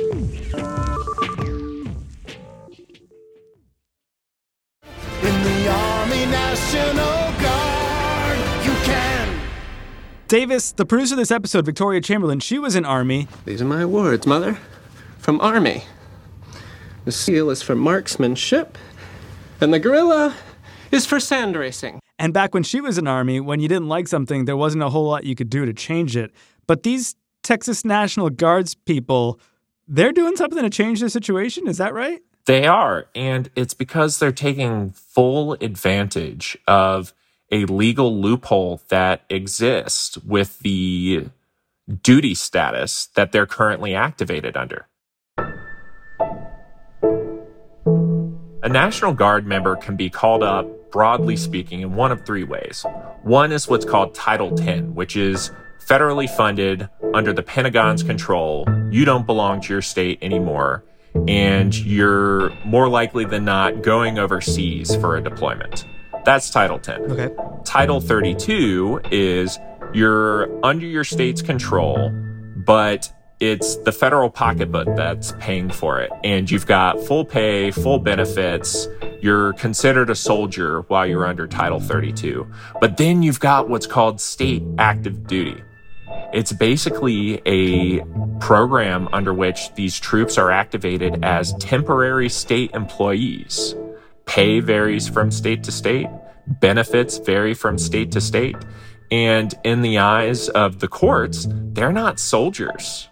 In 5.22 5.44
the 5.44 5.68
Army 5.70 6.26
National 6.26 7.42
Guard, 7.42 8.66
you 8.66 8.74
can 8.84 9.40
Davis, 10.28 10.72
the 10.72 10.86
producer 10.86 11.14
of 11.14 11.20
this 11.20 11.32
episode, 11.32 11.66
Victoria 11.66 12.02
Chamberlin, 12.02 12.40
she 12.40 12.58
was 12.58 12.76
in 12.76 12.86
Army. 12.86 13.28
These 13.46 13.62
are 13.62 13.66
my 13.66 13.86
words, 13.86 14.26
Mother. 14.26 14.58
From 15.26 15.42
Army. 15.42 15.86
The 17.06 17.12
seal 17.12 17.50
is 17.50 17.64
for 17.64 17.76
marksmanship, 17.76 18.78
and 19.60 19.74
the 19.74 19.80
gorilla 19.80 20.36
is 20.92 21.08
for 21.08 21.20
sand 21.20 21.56
racing. 21.56 22.00
And 22.20 22.32
back 22.32 22.54
when 22.54 22.62
she 22.62 22.80
was 22.80 23.00
in 23.00 23.08
Army, 23.08 23.40
when 23.40 23.60
you 23.60 23.68
didn't 23.68 23.88
like 23.88 24.08
something, 24.08 24.46
there 24.46 24.56
wasn't 24.56 24.84
a 24.84 24.90
whole 24.92 25.06
lot 25.06 25.24
you 25.24 25.34
could 25.34 25.50
do 25.50 25.66
to 25.66 25.74
change 25.74 26.16
it. 26.16 26.32
But 26.68 26.84
these 26.84 27.16
Texas 27.42 27.84
National 27.84 28.30
Guards 28.30 28.76
people, 28.76 29.40
they're 29.88 30.12
doing 30.12 30.36
something 30.36 30.62
to 30.62 30.70
change 30.70 31.00
the 31.00 31.10
situation. 31.10 31.68
Is 31.68 31.80
that 31.80 31.96
right? 31.96 32.22
They 32.46 32.68
are. 32.68 33.08
And 33.16 33.50
it's 33.56 33.74
because 33.74 34.20
they're 34.20 34.32
taking 34.32 34.92
full 34.92 35.54
advantage 35.54 36.56
of 36.68 37.16
a 37.52 37.66
legal 37.66 38.16
loophole 38.16 38.80
that 38.90 39.24
exists 39.32 40.20
with 40.20 40.60
the 40.60 41.30
duty 42.04 42.36
status 42.36 43.08
that 43.16 43.32
they're 43.32 43.48
currently 43.48 43.96
activated 43.96 44.56
under. 44.56 44.86
A 48.66 48.68
National 48.68 49.14
Guard 49.14 49.46
member 49.46 49.76
can 49.76 49.96
be 49.96 50.10
called 50.10 50.42
up, 50.42 50.66
broadly 50.90 51.38
speaking, 51.38 51.82
in 51.82 51.94
one 51.94 52.12
of 52.12 52.26
three 52.26 52.44
ways. 52.44 52.84
One 53.22 53.52
is 53.52 53.68
what's 53.68 53.86
called 53.86 54.16
Title 54.16 54.58
10, 54.58 54.96
which 54.96 55.16
is 55.16 55.52
federally 55.86 56.28
funded 56.28 56.90
under 57.14 57.32
the 57.32 57.44
Pentagon's 57.44 58.02
control. 58.02 58.66
You 58.90 59.06
don't 59.06 59.28
belong 59.28 59.62
to 59.62 59.74
your 59.74 59.84
state 59.84 60.18
anymore, 60.24 60.84
and 61.28 61.78
you're 61.78 62.50
more 62.66 62.90
likely 62.90 63.24
than 63.24 63.46
not 63.46 63.84
going 63.84 64.18
overseas 64.18 64.96
for 64.96 65.16
a 65.16 65.22
deployment. 65.22 65.86
That's 66.24 66.50
Title 66.50 66.80
10. 66.80 67.02
Okay. 67.12 67.36
Title 67.66 68.02
32 68.02 69.02
is 69.12 69.60
you're 69.94 70.50
under 70.66 70.88
your 70.88 71.04
state's 71.04 71.44
control, 71.44 72.10
but 72.56 73.14
it's 73.40 73.76
the 73.78 73.92
federal 73.92 74.30
pocketbook 74.30 74.88
that's 74.96 75.34
paying 75.40 75.70
for 75.70 76.00
it. 76.00 76.12
And 76.24 76.50
you've 76.50 76.66
got 76.66 77.00
full 77.02 77.26
pay, 77.26 77.72
full 77.72 78.00
benefits. 78.00 78.88
You're 79.22 79.54
considered 79.54 80.10
a 80.10 80.16
soldier 80.16 80.82
while 80.82 81.06
you're 81.06 81.26
under 81.26 81.48
Title 81.48 81.80
32. 81.80 82.48
But 82.80 82.98
then 82.98 83.24
you've 83.24 83.40
got 83.40 83.68
what's 83.68 83.88
called 83.88 84.22
state 84.22 84.64
active 84.78 85.28
duty. 85.28 85.62
It's 86.34 86.54
basically 86.54 87.42
a 87.46 88.02
program 88.40 89.10
under 89.12 89.34
which 89.34 89.74
these 89.76 90.00
troops 90.00 90.38
are 90.38 90.52
activated 90.52 91.24
as 91.24 91.54
temporary 91.56 92.30
state 92.30 92.72
employees. 92.74 93.76
Pay 94.26 94.60
varies 94.60 95.08
from 95.08 95.32
state 95.32 95.64
to 95.64 95.72
state. 95.72 96.08
Benefits 96.48 97.18
vary 97.18 97.54
from 97.54 97.78
state 97.78 98.12
to 98.12 98.22
state. 98.22 98.56
And 99.12 99.54
in 99.64 99.82
the 99.82 99.98
eyes 100.00 100.50
of 100.50 100.80
the 100.80 100.88
courts, 100.88 101.48
they're 101.50 101.94
not 101.94 102.20
soldiers 102.20 103.10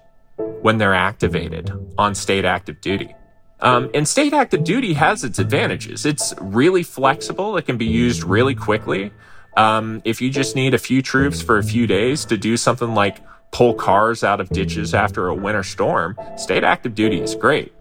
when 0.64 0.78
they're 0.78 0.96
activated 0.96 1.72
on 1.98 2.16
state 2.16 2.46
active 2.46 2.80
duty. 2.82 3.14
Um, 3.60 3.90
and 3.94 4.08
state 4.08 4.34
active 4.34 4.64
duty 4.64 4.94
has 4.94 5.24
its 5.24 5.38
advantages. 5.38 6.06
It's 6.06 6.34
really 6.40 6.84
flexible. 6.84 7.58
It 7.58 7.66
can 7.66 7.78
be 7.78 7.86
used 7.86 8.24
really 8.24 8.56
quickly. 8.56 9.12
Um, 9.58 10.02
if 10.06 10.22
you 10.22 10.30
just 10.30 10.56
need 10.56 10.74
a 10.74 10.78
few 10.78 11.02
troops 11.02 11.42
for 11.42 11.58
a 11.58 11.64
few 11.64 11.86
days 11.86 12.26
to 12.26 12.38
do 12.38 12.58
something 12.58 12.96
like 12.96 13.20
pull 13.52 13.74
cars 13.74 14.24
out 14.24 14.42
of 14.42 14.50
ditches 14.50 14.94
after 14.94 15.28
a 15.28 15.36
winter 15.36 15.64
storm, 15.64 16.18
state 16.38 16.64
active 16.64 16.96
duty 16.96 17.22
is 17.22 17.36
great. 17.36 17.74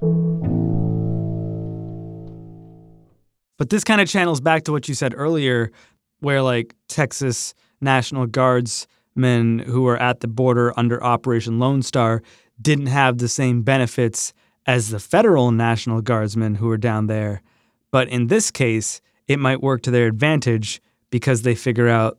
But 3.58 3.70
this 3.70 3.84
kind 3.84 4.00
of 4.00 4.08
channels 4.08 4.40
back 4.40 4.64
to 4.64 4.72
what 4.72 4.88
you 4.88 4.94
said 4.94 5.14
earlier, 5.16 5.70
where 6.18 6.42
like 6.42 6.74
Texas 6.88 7.54
National 7.80 8.26
Guardsmen 8.26 9.60
who 9.60 9.86
are 9.86 9.96
at 9.96 10.20
the 10.20 10.28
border 10.28 10.72
under 10.76 11.02
Operation 11.02 11.58
Lone 11.58 11.82
Star 11.82 12.22
didn't 12.62 12.86
have 12.86 13.18
the 13.18 13.28
same 13.28 13.62
benefits 13.62 14.32
as 14.66 14.90
the 14.90 15.00
federal 15.00 15.50
National 15.50 16.00
Guardsmen 16.00 16.56
who 16.56 16.66
were 16.66 16.76
down 16.76 17.06
there. 17.06 17.42
But 17.90 18.08
in 18.08 18.28
this 18.28 18.50
case, 18.50 19.00
it 19.28 19.38
might 19.38 19.62
work 19.62 19.82
to 19.82 19.90
their 19.90 20.06
advantage 20.06 20.80
because 21.10 21.42
they 21.42 21.54
figure 21.54 21.88
out 21.88 22.18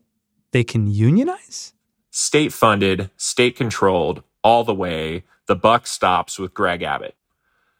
they 0.51 0.63
can 0.63 0.87
unionize? 0.87 1.73
State 2.11 2.53
funded, 2.53 3.09
state 3.17 3.55
controlled, 3.55 4.23
all 4.43 4.63
the 4.63 4.73
way. 4.73 5.23
The 5.47 5.55
buck 5.55 5.87
stops 5.87 6.39
with 6.39 6.53
Greg 6.53 6.83
Abbott. 6.83 7.15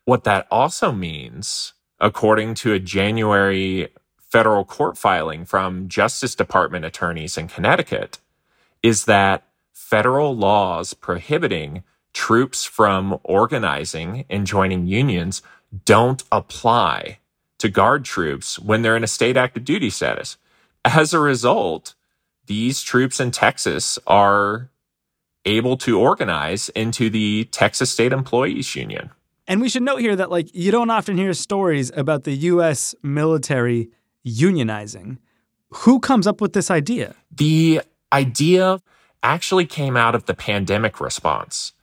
What 0.06 0.24
that 0.26 0.48
also 0.52 0.92
means, 0.92 1.74
according 2.00 2.56
to 2.56 2.74
a 2.74 2.80
January 2.80 3.90
federal 4.18 4.66
court 4.66 4.98
filing 4.98 5.46
from 5.46 5.88
Justice 5.88 6.36
Department 6.36 6.84
attorneys 6.84 7.38
in 7.38 7.48
Connecticut, 7.48 8.20
is 8.82 9.06
that 9.06 9.46
federal 9.72 10.36
laws 10.36 10.94
prohibiting 10.94 11.84
troops 12.14 12.64
from 12.64 13.20
organizing 13.24 14.26
and 14.30 14.48
joining 14.48 14.88
unions 14.88 15.42
don't 15.86 16.24
apply 16.32 17.20
to 17.58 17.70
guard 17.70 18.06
troops 18.06 18.60
when 18.60 18.82
they're 18.82 18.98
in 18.98 19.04
a 19.04 19.08
state 19.08 19.38
active 19.38 19.66
duty 19.66 19.90
status. 19.90 20.38
As 20.86 21.14
a 21.14 21.20
result, 21.20 21.96
these 22.46 22.82
troops 22.82 23.20
in 23.20 23.32
Texas 23.32 23.98
are 24.06 24.70
able 25.46 25.78
to 25.78 26.00
organize 26.00 26.70
into 26.70 27.10
the 27.10 27.46
Texas 27.46 27.92
State 27.92 28.14
Employees 28.14 28.76
Union. 28.76 29.12
And 29.48 29.60
we 29.60 29.68
should 29.68 29.84
note 29.84 30.00
here 30.00 30.16
that 30.16 30.30
like 30.30 30.54
you 30.54 30.72
don't 30.72 30.90
often 30.90 31.18
hear 31.18 31.34
stories 31.34 31.92
about 31.96 32.24
the 32.24 32.34
US 32.34 32.96
military 33.04 33.90
unionizing. 34.26 35.18
Who 35.70 36.00
comes 36.00 36.28
up 36.28 36.40
with 36.40 36.54
this 36.54 36.72
idea? 36.72 37.16
The 37.32 37.82
idea 38.12 38.80
actually 39.22 39.66
came 39.66 39.98
out 39.98 40.16
of 40.16 40.26
the 40.26 40.34
pandemic 40.34 41.02
response. 41.02 41.74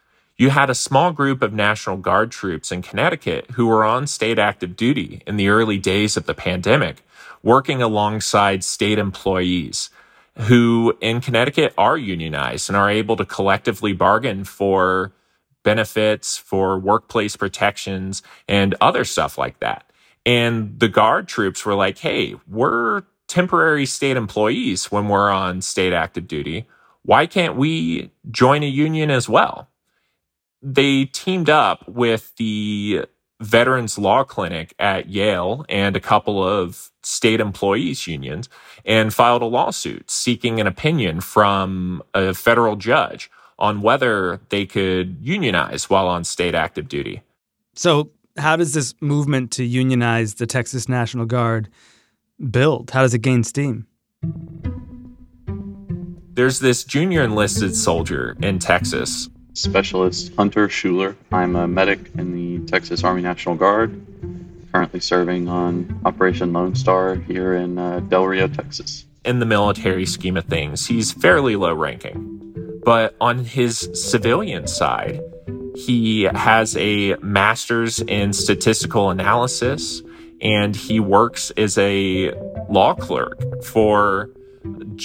You 0.40 0.48
had 0.48 0.70
a 0.70 0.74
small 0.74 1.12
group 1.12 1.42
of 1.42 1.52
National 1.52 1.98
Guard 1.98 2.30
troops 2.30 2.72
in 2.72 2.80
Connecticut 2.80 3.50
who 3.56 3.66
were 3.66 3.84
on 3.84 4.06
state 4.06 4.38
active 4.38 4.74
duty 4.74 5.20
in 5.26 5.36
the 5.36 5.48
early 5.48 5.76
days 5.76 6.16
of 6.16 6.24
the 6.24 6.32
pandemic, 6.32 7.04
working 7.42 7.82
alongside 7.82 8.64
state 8.64 8.98
employees 8.98 9.90
who 10.38 10.96
in 11.02 11.20
Connecticut 11.20 11.74
are 11.76 11.98
unionized 11.98 12.70
and 12.70 12.76
are 12.78 12.88
able 12.88 13.16
to 13.16 13.26
collectively 13.26 13.92
bargain 13.92 14.44
for 14.44 15.12
benefits, 15.62 16.38
for 16.38 16.78
workplace 16.78 17.36
protections, 17.36 18.22
and 18.48 18.74
other 18.80 19.04
stuff 19.04 19.36
like 19.36 19.60
that. 19.60 19.92
And 20.24 20.80
the 20.80 20.88
Guard 20.88 21.28
troops 21.28 21.66
were 21.66 21.74
like, 21.74 21.98
hey, 21.98 22.34
we're 22.48 23.02
temporary 23.26 23.84
state 23.84 24.16
employees 24.16 24.90
when 24.90 25.06
we're 25.06 25.28
on 25.28 25.60
state 25.60 25.92
active 25.92 26.26
duty. 26.26 26.66
Why 27.02 27.26
can't 27.26 27.56
we 27.56 28.10
join 28.30 28.62
a 28.62 28.66
union 28.66 29.10
as 29.10 29.28
well? 29.28 29.66
They 30.62 31.06
teamed 31.06 31.48
up 31.48 31.86
with 31.88 32.34
the 32.36 33.06
Veterans 33.40 33.98
Law 33.98 34.22
Clinic 34.22 34.74
at 34.78 35.08
Yale 35.08 35.64
and 35.68 35.96
a 35.96 36.00
couple 36.00 36.46
of 36.46 36.90
state 37.02 37.40
employees 37.40 38.06
unions 38.06 38.48
and 38.84 39.14
filed 39.14 39.42
a 39.42 39.46
lawsuit 39.46 40.10
seeking 40.10 40.60
an 40.60 40.66
opinion 40.66 41.20
from 41.20 42.02
a 42.12 42.34
federal 42.34 42.76
judge 42.76 43.30
on 43.58 43.80
whether 43.80 44.40
they 44.50 44.66
could 44.66 45.16
unionize 45.20 45.88
while 45.88 46.06
on 46.06 46.24
state 46.24 46.54
active 46.54 46.88
duty. 46.88 47.22
So, 47.74 48.10
how 48.36 48.56
does 48.56 48.74
this 48.74 48.94
movement 49.00 49.50
to 49.52 49.64
unionize 49.64 50.34
the 50.34 50.46
Texas 50.46 50.88
National 50.88 51.26
Guard 51.26 51.68
build? 52.50 52.90
How 52.90 53.02
does 53.02 53.12
it 53.12 53.20
gain 53.20 53.42
steam? 53.42 53.86
There's 56.32 56.60
this 56.60 56.84
junior 56.84 57.22
enlisted 57.22 57.74
soldier 57.74 58.36
in 58.40 58.58
Texas 58.58 59.28
Specialist 59.54 60.34
Hunter 60.36 60.68
Schuler. 60.68 61.16
I'm 61.32 61.56
a 61.56 61.66
medic 61.66 62.00
in 62.16 62.32
the 62.32 62.66
Texas 62.70 63.04
Army 63.04 63.22
National 63.22 63.54
Guard, 63.56 64.00
currently 64.72 65.00
serving 65.00 65.48
on 65.48 66.00
Operation 66.04 66.52
Lone 66.52 66.74
Star 66.74 67.16
here 67.16 67.54
in 67.54 67.78
uh, 67.78 68.00
Del 68.00 68.26
Rio, 68.26 68.48
Texas. 68.48 69.04
In 69.24 69.38
the 69.38 69.46
military 69.46 70.06
scheme 70.06 70.36
of 70.36 70.44
things, 70.46 70.86
he's 70.86 71.12
fairly 71.12 71.56
low 71.56 71.74
ranking. 71.74 72.80
But 72.84 73.16
on 73.20 73.44
his 73.44 73.90
civilian 73.92 74.66
side, 74.66 75.20
he 75.74 76.22
has 76.22 76.76
a 76.76 77.16
master's 77.16 78.00
in 78.00 78.32
statistical 78.32 79.10
analysis 79.10 80.02
and 80.40 80.74
he 80.74 81.00
works 81.00 81.50
as 81.56 81.76
a 81.76 82.32
law 82.70 82.94
clerk 82.94 83.42
for 83.62 84.30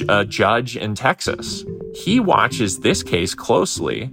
a 0.08 0.26
judge 0.26 0.78
in 0.78 0.96
Texas. 0.96 1.66
He 1.94 2.20
watches 2.20 2.80
this 2.80 3.04
case 3.04 3.36
closely 3.36 4.12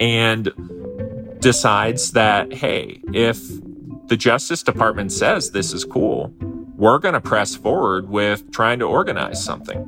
and 0.00 1.38
decides 1.40 2.12
that, 2.12 2.52
hey, 2.52 3.00
if 3.12 3.38
the 4.08 4.16
Justice 4.16 4.62
Department 4.62 5.12
says 5.12 5.50
this 5.50 5.72
is 5.72 5.84
cool, 5.84 6.34
we're 6.76 6.98
going 6.98 7.14
to 7.14 7.20
press 7.20 7.54
forward 7.54 8.08
with 8.08 8.50
trying 8.50 8.78
to 8.78 8.86
organize 8.86 9.44
something. 9.44 9.84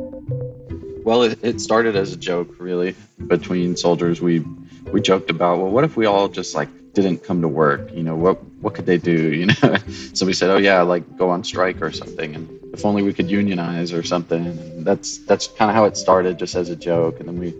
Well, 1.04 1.22
it, 1.22 1.38
it 1.42 1.60
started 1.60 1.96
as 1.96 2.12
a 2.12 2.16
joke, 2.16 2.54
really, 2.58 2.94
between 3.26 3.76
soldiers. 3.76 4.20
We 4.20 4.44
we 4.92 5.00
joked 5.00 5.30
about, 5.30 5.58
well, 5.58 5.70
what 5.70 5.84
if 5.84 5.96
we 5.96 6.06
all 6.06 6.28
just 6.28 6.54
like 6.54 6.68
didn't 6.92 7.24
come 7.24 7.40
to 7.40 7.48
work? 7.48 7.90
You 7.92 8.02
know, 8.02 8.14
what 8.14 8.42
what 8.60 8.74
could 8.74 8.86
they 8.86 8.98
do? 8.98 9.12
You 9.32 9.46
know, 9.46 9.76
so 10.12 10.26
we 10.26 10.32
said, 10.32 10.50
oh 10.50 10.58
yeah, 10.58 10.82
like 10.82 11.16
go 11.16 11.30
on 11.30 11.42
strike 11.42 11.82
or 11.82 11.90
something. 11.90 12.36
And 12.36 12.48
if 12.72 12.84
only 12.84 13.02
we 13.02 13.12
could 13.12 13.30
unionize 13.30 13.92
or 13.92 14.02
something. 14.04 14.46
And 14.46 14.86
that's 14.86 15.18
that's 15.18 15.48
kind 15.48 15.70
of 15.70 15.74
how 15.74 15.86
it 15.86 15.96
started, 15.96 16.38
just 16.38 16.54
as 16.54 16.68
a 16.68 16.76
joke, 16.76 17.18
and 17.18 17.28
then 17.28 17.38
we 17.38 17.54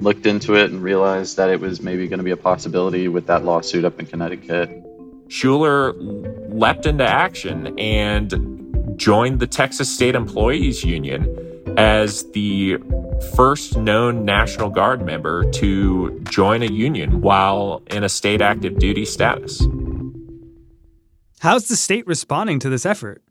looked 0.00 0.26
into 0.26 0.54
it 0.54 0.70
and 0.70 0.82
realized 0.82 1.36
that 1.36 1.50
it 1.50 1.60
was 1.60 1.80
maybe 1.80 2.08
going 2.08 2.18
to 2.18 2.24
be 2.24 2.30
a 2.30 2.36
possibility 2.36 3.08
with 3.08 3.26
that 3.26 3.44
lawsuit 3.44 3.84
up 3.84 3.98
in 4.00 4.06
Connecticut. 4.06 4.82
Schuler 5.28 5.92
leapt 5.92 6.86
into 6.86 7.06
action 7.06 7.78
and 7.78 8.98
joined 8.98 9.40
the 9.40 9.46
Texas 9.46 9.92
State 9.92 10.14
Employees 10.14 10.84
Union 10.84 11.38
as 11.78 12.30
the 12.32 12.76
first 13.34 13.76
known 13.76 14.24
National 14.24 14.68
Guard 14.68 15.04
member 15.04 15.50
to 15.52 16.20
join 16.24 16.62
a 16.62 16.70
union 16.70 17.20
while 17.20 17.82
in 17.86 18.04
a 18.04 18.08
state 18.08 18.42
active 18.42 18.78
duty 18.78 19.04
status. 19.04 19.66
How's 21.40 21.68
the 21.68 21.76
state 21.76 22.06
responding 22.06 22.58
to 22.60 22.68
this 22.68 22.86
effort? 22.86 23.22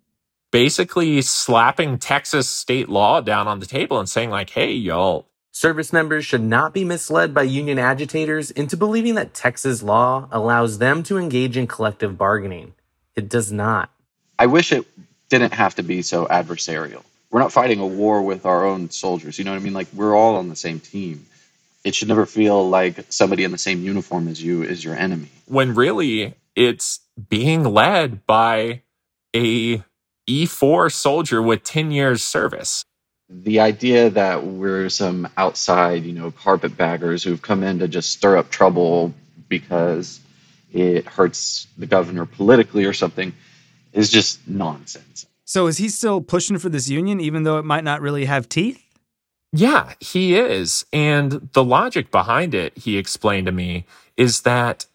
Basically, 0.51 1.21
slapping 1.21 1.97
Texas 1.97 2.49
state 2.49 2.89
law 2.89 3.21
down 3.21 3.47
on 3.47 3.59
the 3.59 3.65
table 3.65 3.99
and 3.99 4.09
saying, 4.09 4.29
like, 4.29 4.49
hey, 4.49 4.71
y'all. 4.71 5.29
Service 5.51 5.91
members 5.91 6.25
should 6.25 6.41
not 6.41 6.73
be 6.73 6.83
misled 6.83 7.33
by 7.33 7.43
union 7.43 7.77
agitators 7.77 8.51
into 8.51 8.77
believing 8.77 9.15
that 9.15 9.33
Texas 9.33 9.83
law 9.83 10.27
allows 10.31 10.77
them 10.77 11.03
to 11.03 11.17
engage 11.17 11.57
in 11.57 11.67
collective 11.67 12.17
bargaining. 12.17 12.73
It 13.15 13.29
does 13.29 13.51
not. 13.51 13.91
I 14.39 14.45
wish 14.45 14.71
it 14.71 14.85
didn't 15.29 15.53
have 15.53 15.75
to 15.75 15.83
be 15.83 16.01
so 16.01 16.25
adversarial 16.25 17.03
we're 17.31 17.39
not 17.39 17.51
fighting 17.51 17.79
a 17.79 17.87
war 17.87 18.21
with 18.21 18.45
our 18.45 18.65
own 18.65 18.89
soldiers. 18.89 19.39
You 19.39 19.45
know 19.45 19.51
what 19.51 19.61
I 19.61 19.63
mean? 19.63 19.73
Like 19.73 19.87
we're 19.93 20.15
all 20.15 20.35
on 20.35 20.49
the 20.49 20.55
same 20.55 20.79
team. 20.79 21.25
It 21.83 21.95
should 21.95 22.09
never 22.09 22.25
feel 22.25 22.69
like 22.69 23.11
somebody 23.11 23.43
in 23.43 23.51
the 23.51 23.57
same 23.57 23.81
uniform 23.81 24.27
as 24.27 24.43
you 24.43 24.61
is 24.63 24.83
your 24.83 24.95
enemy. 24.95 25.29
When 25.47 25.73
really 25.73 26.35
it's 26.55 26.99
being 27.29 27.63
led 27.63 28.25
by 28.27 28.81
a 29.35 29.83
E4 30.29 30.91
soldier 30.91 31.41
with 31.41 31.63
10 31.63 31.91
years 31.91 32.23
service. 32.23 32.85
The 33.33 33.61
idea 33.61 34.09
that 34.09 34.45
we're 34.45 34.89
some 34.89 35.27
outside, 35.37 36.03
you 36.03 36.11
know, 36.11 36.31
carpetbaggers 36.31 37.23
who've 37.23 37.41
come 37.41 37.63
in 37.63 37.79
to 37.79 37.87
just 37.87 38.11
stir 38.11 38.37
up 38.37 38.49
trouble 38.49 39.13
because 39.47 40.19
it 40.73 41.05
hurts 41.05 41.65
the 41.77 41.85
governor 41.85 42.25
politically 42.25 42.85
or 42.85 42.93
something 42.93 43.33
is 43.93 44.09
just 44.09 44.45
nonsense. 44.47 45.25
So 45.45 45.67
is 45.67 45.77
he 45.77 45.89
still 45.89 46.21
pushing 46.21 46.57
for 46.57 46.69
this 46.69 46.89
union, 46.89 47.19
even 47.19 47.43
though 47.43 47.57
it 47.57 47.65
might 47.65 47.83
not 47.83 48.01
really 48.01 48.25
have 48.25 48.49
teeth? 48.49 48.81
Yeah, 49.53 49.93
he 49.99 50.35
is. 50.35 50.85
And 50.93 51.49
the 51.53 51.63
logic 51.63 52.11
behind 52.11 52.53
it, 52.53 52.77
he 52.77 52.97
explained 52.97 53.47
to 53.47 53.51
me, 53.51 53.85
is 54.15 54.41
that 54.41 54.85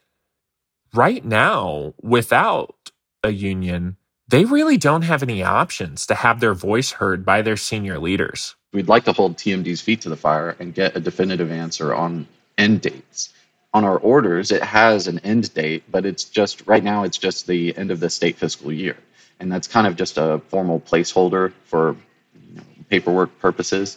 right 0.94 1.24
now, 1.24 1.94
without 2.00 2.90
a 3.22 3.30
union, 3.30 3.96
they 4.28 4.44
really 4.44 4.76
don't 4.76 5.02
have 5.02 5.22
any 5.22 5.42
options 5.42 6.06
to 6.06 6.14
have 6.14 6.40
their 6.40 6.54
voice 6.54 6.92
heard 6.92 7.24
by 7.24 7.42
their 7.42 7.56
senior 7.56 7.98
leaders. 7.98 8.56
We'd 8.72 8.88
like 8.88 9.04
to 9.04 9.12
hold 9.12 9.36
TMD's 9.36 9.80
feet 9.80 10.02
to 10.02 10.08
the 10.08 10.16
fire 10.16 10.56
and 10.58 10.74
get 10.74 10.96
a 10.96 11.00
definitive 11.00 11.50
answer 11.50 11.94
on 11.94 12.26
end 12.58 12.82
dates. 12.82 13.32
On 13.72 13.84
our 13.84 13.98
orders, 13.98 14.52
it 14.52 14.62
has 14.62 15.06
an 15.06 15.18
end 15.20 15.52
date, 15.52 15.84
but 15.90 16.06
it's 16.06 16.24
just 16.24 16.66
right 16.66 16.82
now, 16.82 17.04
it's 17.04 17.18
just 17.18 17.46
the 17.46 17.76
end 17.76 17.90
of 17.90 18.00
the 18.00 18.08
state 18.10 18.36
fiscal 18.36 18.72
year 18.72 18.96
and 19.38 19.50
that's 19.52 19.68
kind 19.68 19.86
of 19.86 19.96
just 19.96 20.18
a 20.18 20.40
formal 20.48 20.80
placeholder 20.80 21.52
for 21.64 21.96
you 22.34 22.56
know, 22.56 22.62
paperwork 22.88 23.38
purposes. 23.38 23.96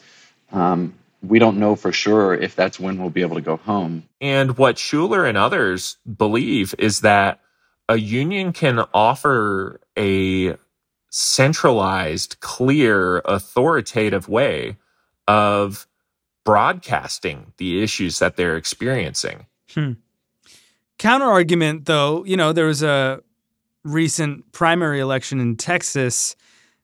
Um, 0.51 0.95
we 1.21 1.39
don't 1.39 1.57
know 1.57 1.75
for 1.75 1.91
sure 1.91 2.33
if 2.33 2.55
that's 2.55 2.79
when 2.79 2.97
we'll 2.97 3.09
be 3.09 3.21
able 3.21 3.35
to 3.35 3.41
go 3.41 3.57
home. 3.57 4.03
And 4.21 4.57
what 4.57 4.77
Schuler 4.77 5.25
and 5.25 5.37
others 5.37 5.97
believe 6.17 6.73
is 6.77 7.01
that 7.01 7.39
a 7.89 7.97
union 7.97 8.54
can 8.54 8.80
offer 8.93 9.82
a 9.97 10.56
centralized, 11.10 12.39
clear, 12.39 13.17
authoritative 13.25 14.30
way 14.30 14.78
of 15.28 15.88
broadcasting 16.45 17.52
the 17.58 17.84
issues 17.84 18.19
that 18.19 18.38
they're 18.38 18.56
experiencing. 18.56 19.47
Hmm. 19.73 19.93
Counter 20.99 21.25
argument, 21.25 21.86
though, 21.86 22.23
you 22.25 22.38
know, 22.38 22.54
there 22.54 22.67
was 22.67 22.84
a 22.84 23.21
recent 23.84 24.52
primary 24.52 24.99
election 24.99 25.39
in 25.39 25.56
Texas, 25.56 26.36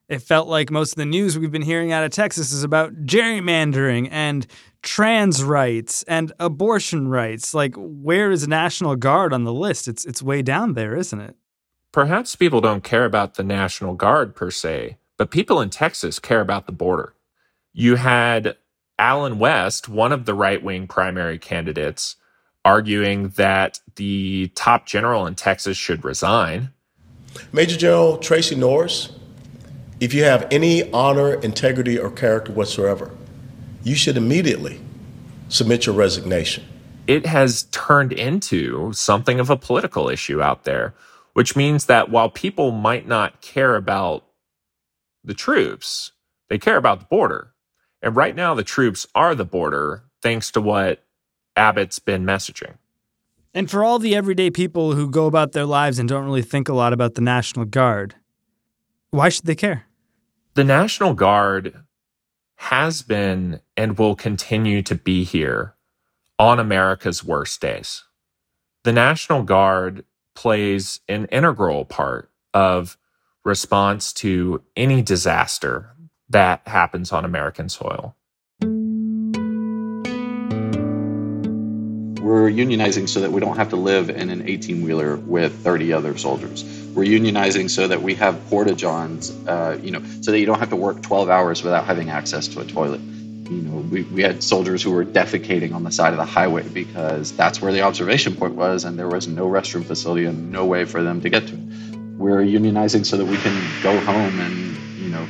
it 0.08 0.22
felt 0.22 0.48
like 0.48 0.70
most 0.70 0.92
of 0.92 0.96
the 0.96 1.06
news 1.06 1.38
we've 1.38 1.52
been 1.52 1.62
hearing 1.62 1.92
out 1.92 2.04
of 2.04 2.10
Texas 2.10 2.52
is 2.52 2.62
about 2.62 2.94
gerrymandering 3.04 4.08
and 4.10 4.46
trans 4.86 5.44
rights 5.44 6.02
and 6.04 6.32
abortion 6.38 7.08
rights. 7.08 7.52
Like, 7.52 7.74
where 7.76 8.30
is 8.30 8.48
National 8.48 8.96
Guard 8.96 9.32
on 9.32 9.44
the 9.44 9.52
list? 9.52 9.88
It's 9.88 10.04
it's 10.04 10.22
way 10.22 10.40
down 10.40 10.72
there, 10.74 10.96
isn't 10.96 11.20
it? 11.20 11.36
Perhaps 11.92 12.36
people 12.36 12.60
don't 12.60 12.84
care 12.84 13.04
about 13.04 13.34
the 13.34 13.42
National 13.42 13.94
Guard 13.94 14.34
per 14.34 14.50
se, 14.50 14.96
but 15.16 15.30
people 15.30 15.60
in 15.60 15.70
Texas 15.70 16.18
care 16.18 16.40
about 16.40 16.66
the 16.66 16.72
border. 16.72 17.14
You 17.72 17.96
had 17.96 18.56
Allen 18.98 19.38
West, 19.38 19.88
one 19.88 20.12
of 20.12 20.24
the 20.24 20.34
right 20.34 20.62
wing 20.62 20.86
primary 20.86 21.38
candidates, 21.38 22.16
arguing 22.64 23.30
that 23.30 23.80
the 23.96 24.50
top 24.54 24.86
general 24.86 25.26
in 25.26 25.34
Texas 25.34 25.76
should 25.76 26.04
resign 26.04 26.70
Major 27.52 27.76
General 27.76 28.18
Tracy 28.18 28.54
Norris, 28.54 29.12
if 30.00 30.12
you 30.14 30.24
have 30.24 30.46
any 30.50 30.90
honor, 30.92 31.34
integrity, 31.34 31.98
or 31.98 32.10
character 32.10 32.52
whatsoever, 32.52 33.10
you 33.86 33.94
should 33.94 34.16
immediately 34.16 34.80
submit 35.48 35.86
your 35.86 35.94
resignation. 35.94 36.64
It 37.06 37.24
has 37.24 37.68
turned 37.70 38.12
into 38.12 38.92
something 38.92 39.38
of 39.38 39.48
a 39.48 39.56
political 39.56 40.08
issue 40.08 40.42
out 40.42 40.64
there, 40.64 40.92
which 41.34 41.54
means 41.54 41.86
that 41.86 42.10
while 42.10 42.28
people 42.28 42.72
might 42.72 43.06
not 43.06 43.40
care 43.40 43.76
about 43.76 44.24
the 45.22 45.34
troops, 45.34 46.10
they 46.48 46.58
care 46.58 46.76
about 46.76 46.98
the 46.98 47.06
border. 47.06 47.52
And 48.02 48.16
right 48.16 48.34
now, 48.34 48.54
the 48.54 48.64
troops 48.64 49.06
are 49.14 49.36
the 49.36 49.44
border, 49.44 50.02
thanks 50.20 50.50
to 50.50 50.60
what 50.60 51.04
Abbott's 51.56 52.00
been 52.00 52.24
messaging. 52.24 52.78
And 53.54 53.70
for 53.70 53.84
all 53.84 54.00
the 54.00 54.16
everyday 54.16 54.50
people 54.50 54.94
who 54.94 55.08
go 55.08 55.26
about 55.26 55.52
their 55.52 55.64
lives 55.64 56.00
and 56.00 56.08
don't 56.08 56.24
really 56.24 56.42
think 56.42 56.68
a 56.68 56.74
lot 56.74 56.92
about 56.92 57.14
the 57.14 57.20
National 57.20 57.64
Guard, 57.64 58.16
why 59.10 59.28
should 59.28 59.46
they 59.46 59.54
care? 59.54 59.86
The 60.54 60.64
National 60.64 61.14
Guard 61.14 61.84
has 62.56 63.02
been 63.02 63.60
and 63.76 63.98
will 63.98 64.16
continue 64.16 64.82
to 64.82 64.94
be 64.94 65.24
here 65.24 65.74
on 66.38 66.58
America's 66.58 67.24
worst 67.24 67.60
days. 67.60 68.04
The 68.84 68.92
National 68.92 69.42
Guard 69.42 70.04
plays 70.34 71.00
an 71.08 71.26
integral 71.26 71.84
part 71.84 72.30
of 72.54 72.96
response 73.44 74.12
to 74.12 74.62
any 74.76 75.02
disaster 75.02 75.90
that 76.28 76.66
happens 76.66 77.12
on 77.12 77.24
American 77.24 77.68
soil. 77.68 78.16
We're 82.26 82.50
unionizing 82.50 83.08
so 83.08 83.20
that 83.20 83.30
we 83.30 83.40
don't 83.40 83.56
have 83.56 83.68
to 83.68 83.76
live 83.76 84.10
in 84.10 84.30
an 84.30 84.48
18 84.48 84.82
wheeler 84.82 85.14
with 85.14 85.62
30 85.62 85.92
other 85.92 86.18
soldiers. 86.18 86.64
We're 86.92 87.04
unionizing 87.04 87.70
so 87.70 87.86
that 87.86 88.02
we 88.02 88.16
have 88.16 88.50
porta 88.50 88.74
johns, 88.74 89.30
uh, 89.46 89.78
you 89.80 89.92
know, 89.92 90.02
so 90.22 90.32
that 90.32 90.40
you 90.40 90.44
don't 90.44 90.58
have 90.58 90.70
to 90.70 90.76
work 90.76 91.02
12 91.02 91.30
hours 91.30 91.62
without 91.62 91.84
having 91.84 92.10
access 92.10 92.48
to 92.48 92.60
a 92.62 92.64
toilet. 92.64 93.00
You 93.00 93.62
know, 93.62 93.76
we, 93.76 94.02
we 94.02 94.22
had 94.22 94.42
soldiers 94.42 94.82
who 94.82 94.90
were 94.90 95.04
defecating 95.04 95.72
on 95.72 95.84
the 95.84 95.92
side 95.92 96.14
of 96.14 96.16
the 96.16 96.24
highway 96.24 96.68
because 96.68 97.30
that's 97.30 97.62
where 97.62 97.70
the 97.70 97.82
observation 97.82 98.34
point 98.34 98.56
was, 98.56 98.82
and 98.82 98.98
there 98.98 99.08
was 99.08 99.28
no 99.28 99.46
restroom 99.46 99.84
facility 99.84 100.24
and 100.24 100.50
no 100.50 100.66
way 100.66 100.84
for 100.84 101.04
them 101.04 101.20
to 101.20 101.30
get 101.30 101.46
to 101.46 101.54
it. 101.54 101.96
We're 102.16 102.42
unionizing 102.42 103.06
so 103.06 103.18
that 103.18 103.26
we 103.26 103.36
can 103.36 103.82
go 103.84 104.00
home 104.00 104.40
and, 104.40 104.76
you 104.98 105.10
know, 105.10 105.28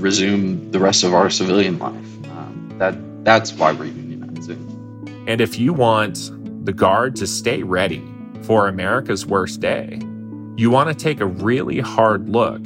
resume 0.00 0.70
the 0.70 0.78
rest 0.78 1.02
of 1.02 1.14
our 1.14 1.30
civilian 1.30 1.80
life. 1.80 2.26
Um, 2.26 2.76
that 2.78 3.24
that's 3.24 3.52
why 3.54 3.72
we're 3.72 3.92
and 5.26 5.40
if 5.40 5.58
you 5.58 5.72
want 5.72 6.30
the 6.64 6.72
Guard 6.72 7.16
to 7.16 7.26
stay 7.26 7.62
ready 7.62 8.02
for 8.42 8.68
America's 8.68 9.26
worst 9.26 9.60
day, 9.60 10.00
you 10.56 10.70
want 10.70 10.88
to 10.88 10.94
take 10.94 11.20
a 11.20 11.26
really 11.26 11.80
hard 11.80 12.28
look 12.28 12.62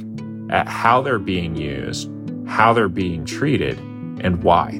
at 0.49 0.67
how 0.67 1.01
they're 1.01 1.19
being 1.19 1.55
used, 1.55 2.09
how 2.47 2.73
they're 2.73 2.89
being 2.89 3.25
treated, 3.25 3.77
and 4.19 4.43
why. 4.43 4.79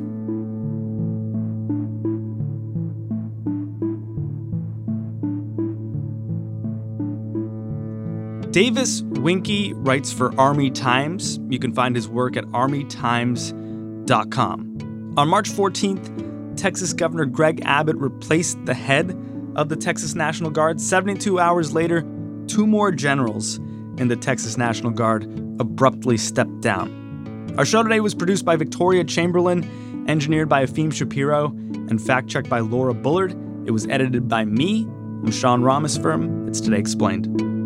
Davis 8.52 9.02
Winkie 9.04 9.74
writes 9.74 10.12
for 10.12 10.38
Army 10.40 10.72
Times. 10.72 11.40
You 11.50 11.60
can 11.60 11.74
find 11.74 11.96
his 11.96 12.08
work 12.08 12.38
at 12.38 12.46
armytimes.com. 12.46 15.14
On 15.18 15.28
March 15.28 15.52
14th, 15.52 16.27
Texas 16.58 16.94
Governor 16.94 17.26
Greg 17.26 17.62
Abbott 17.64 17.98
replaced 17.98 18.58
the 18.66 18.74
head 18.74 19.18
of 19.56 19.70
the 19.70 19.76
Texas 19.76 20.16
National 20.16 20.50
Guard. 20.50 20.82
72 20.82 21.40
hours 21.40 21.74
later, 21.74 22.02
two 22.48 22.68
more 22.68 22.92
generals 22.92 23.58
in 23.98 24.08
the 24.08 24.16
Texas 24.16 24.58
National 24.58 24.92
Guard 24.92 25.24
abruptly 25.60 26.18
stepped 26.18 26.62
down. 26.62 27.56
Our 27.58 27.66
show 27.66 27.82
today 27.84 28.00
was 28.00 28.14
produced 28.14 28.46
by 28.46 28.56
Victoria 28.56 29.04
Chamberlin, 29.04 30.06
engineered 30.08 30.50
by 30.50 30.66
Efim 30.66 30.94
Shapiro, 30.94 31.48
and 31.90 32.02
fact 32.02 32.28
checked 32.28 32.50
by 32.50 32.60
Laura 32.60 32.94
Bullard. 32.94 33.32
It 33.66 33.72
was 33.72 33.88
edited 33.88 34.28
by 34.28 34.46
me. 34.46 34.84
I'm 34.84 35.32
Sean 35.32 35.62
Rameswaram. 35.62 36.48
It's 36.48 36.62
Today 36.62 36.78
Explained. 36.78 37.57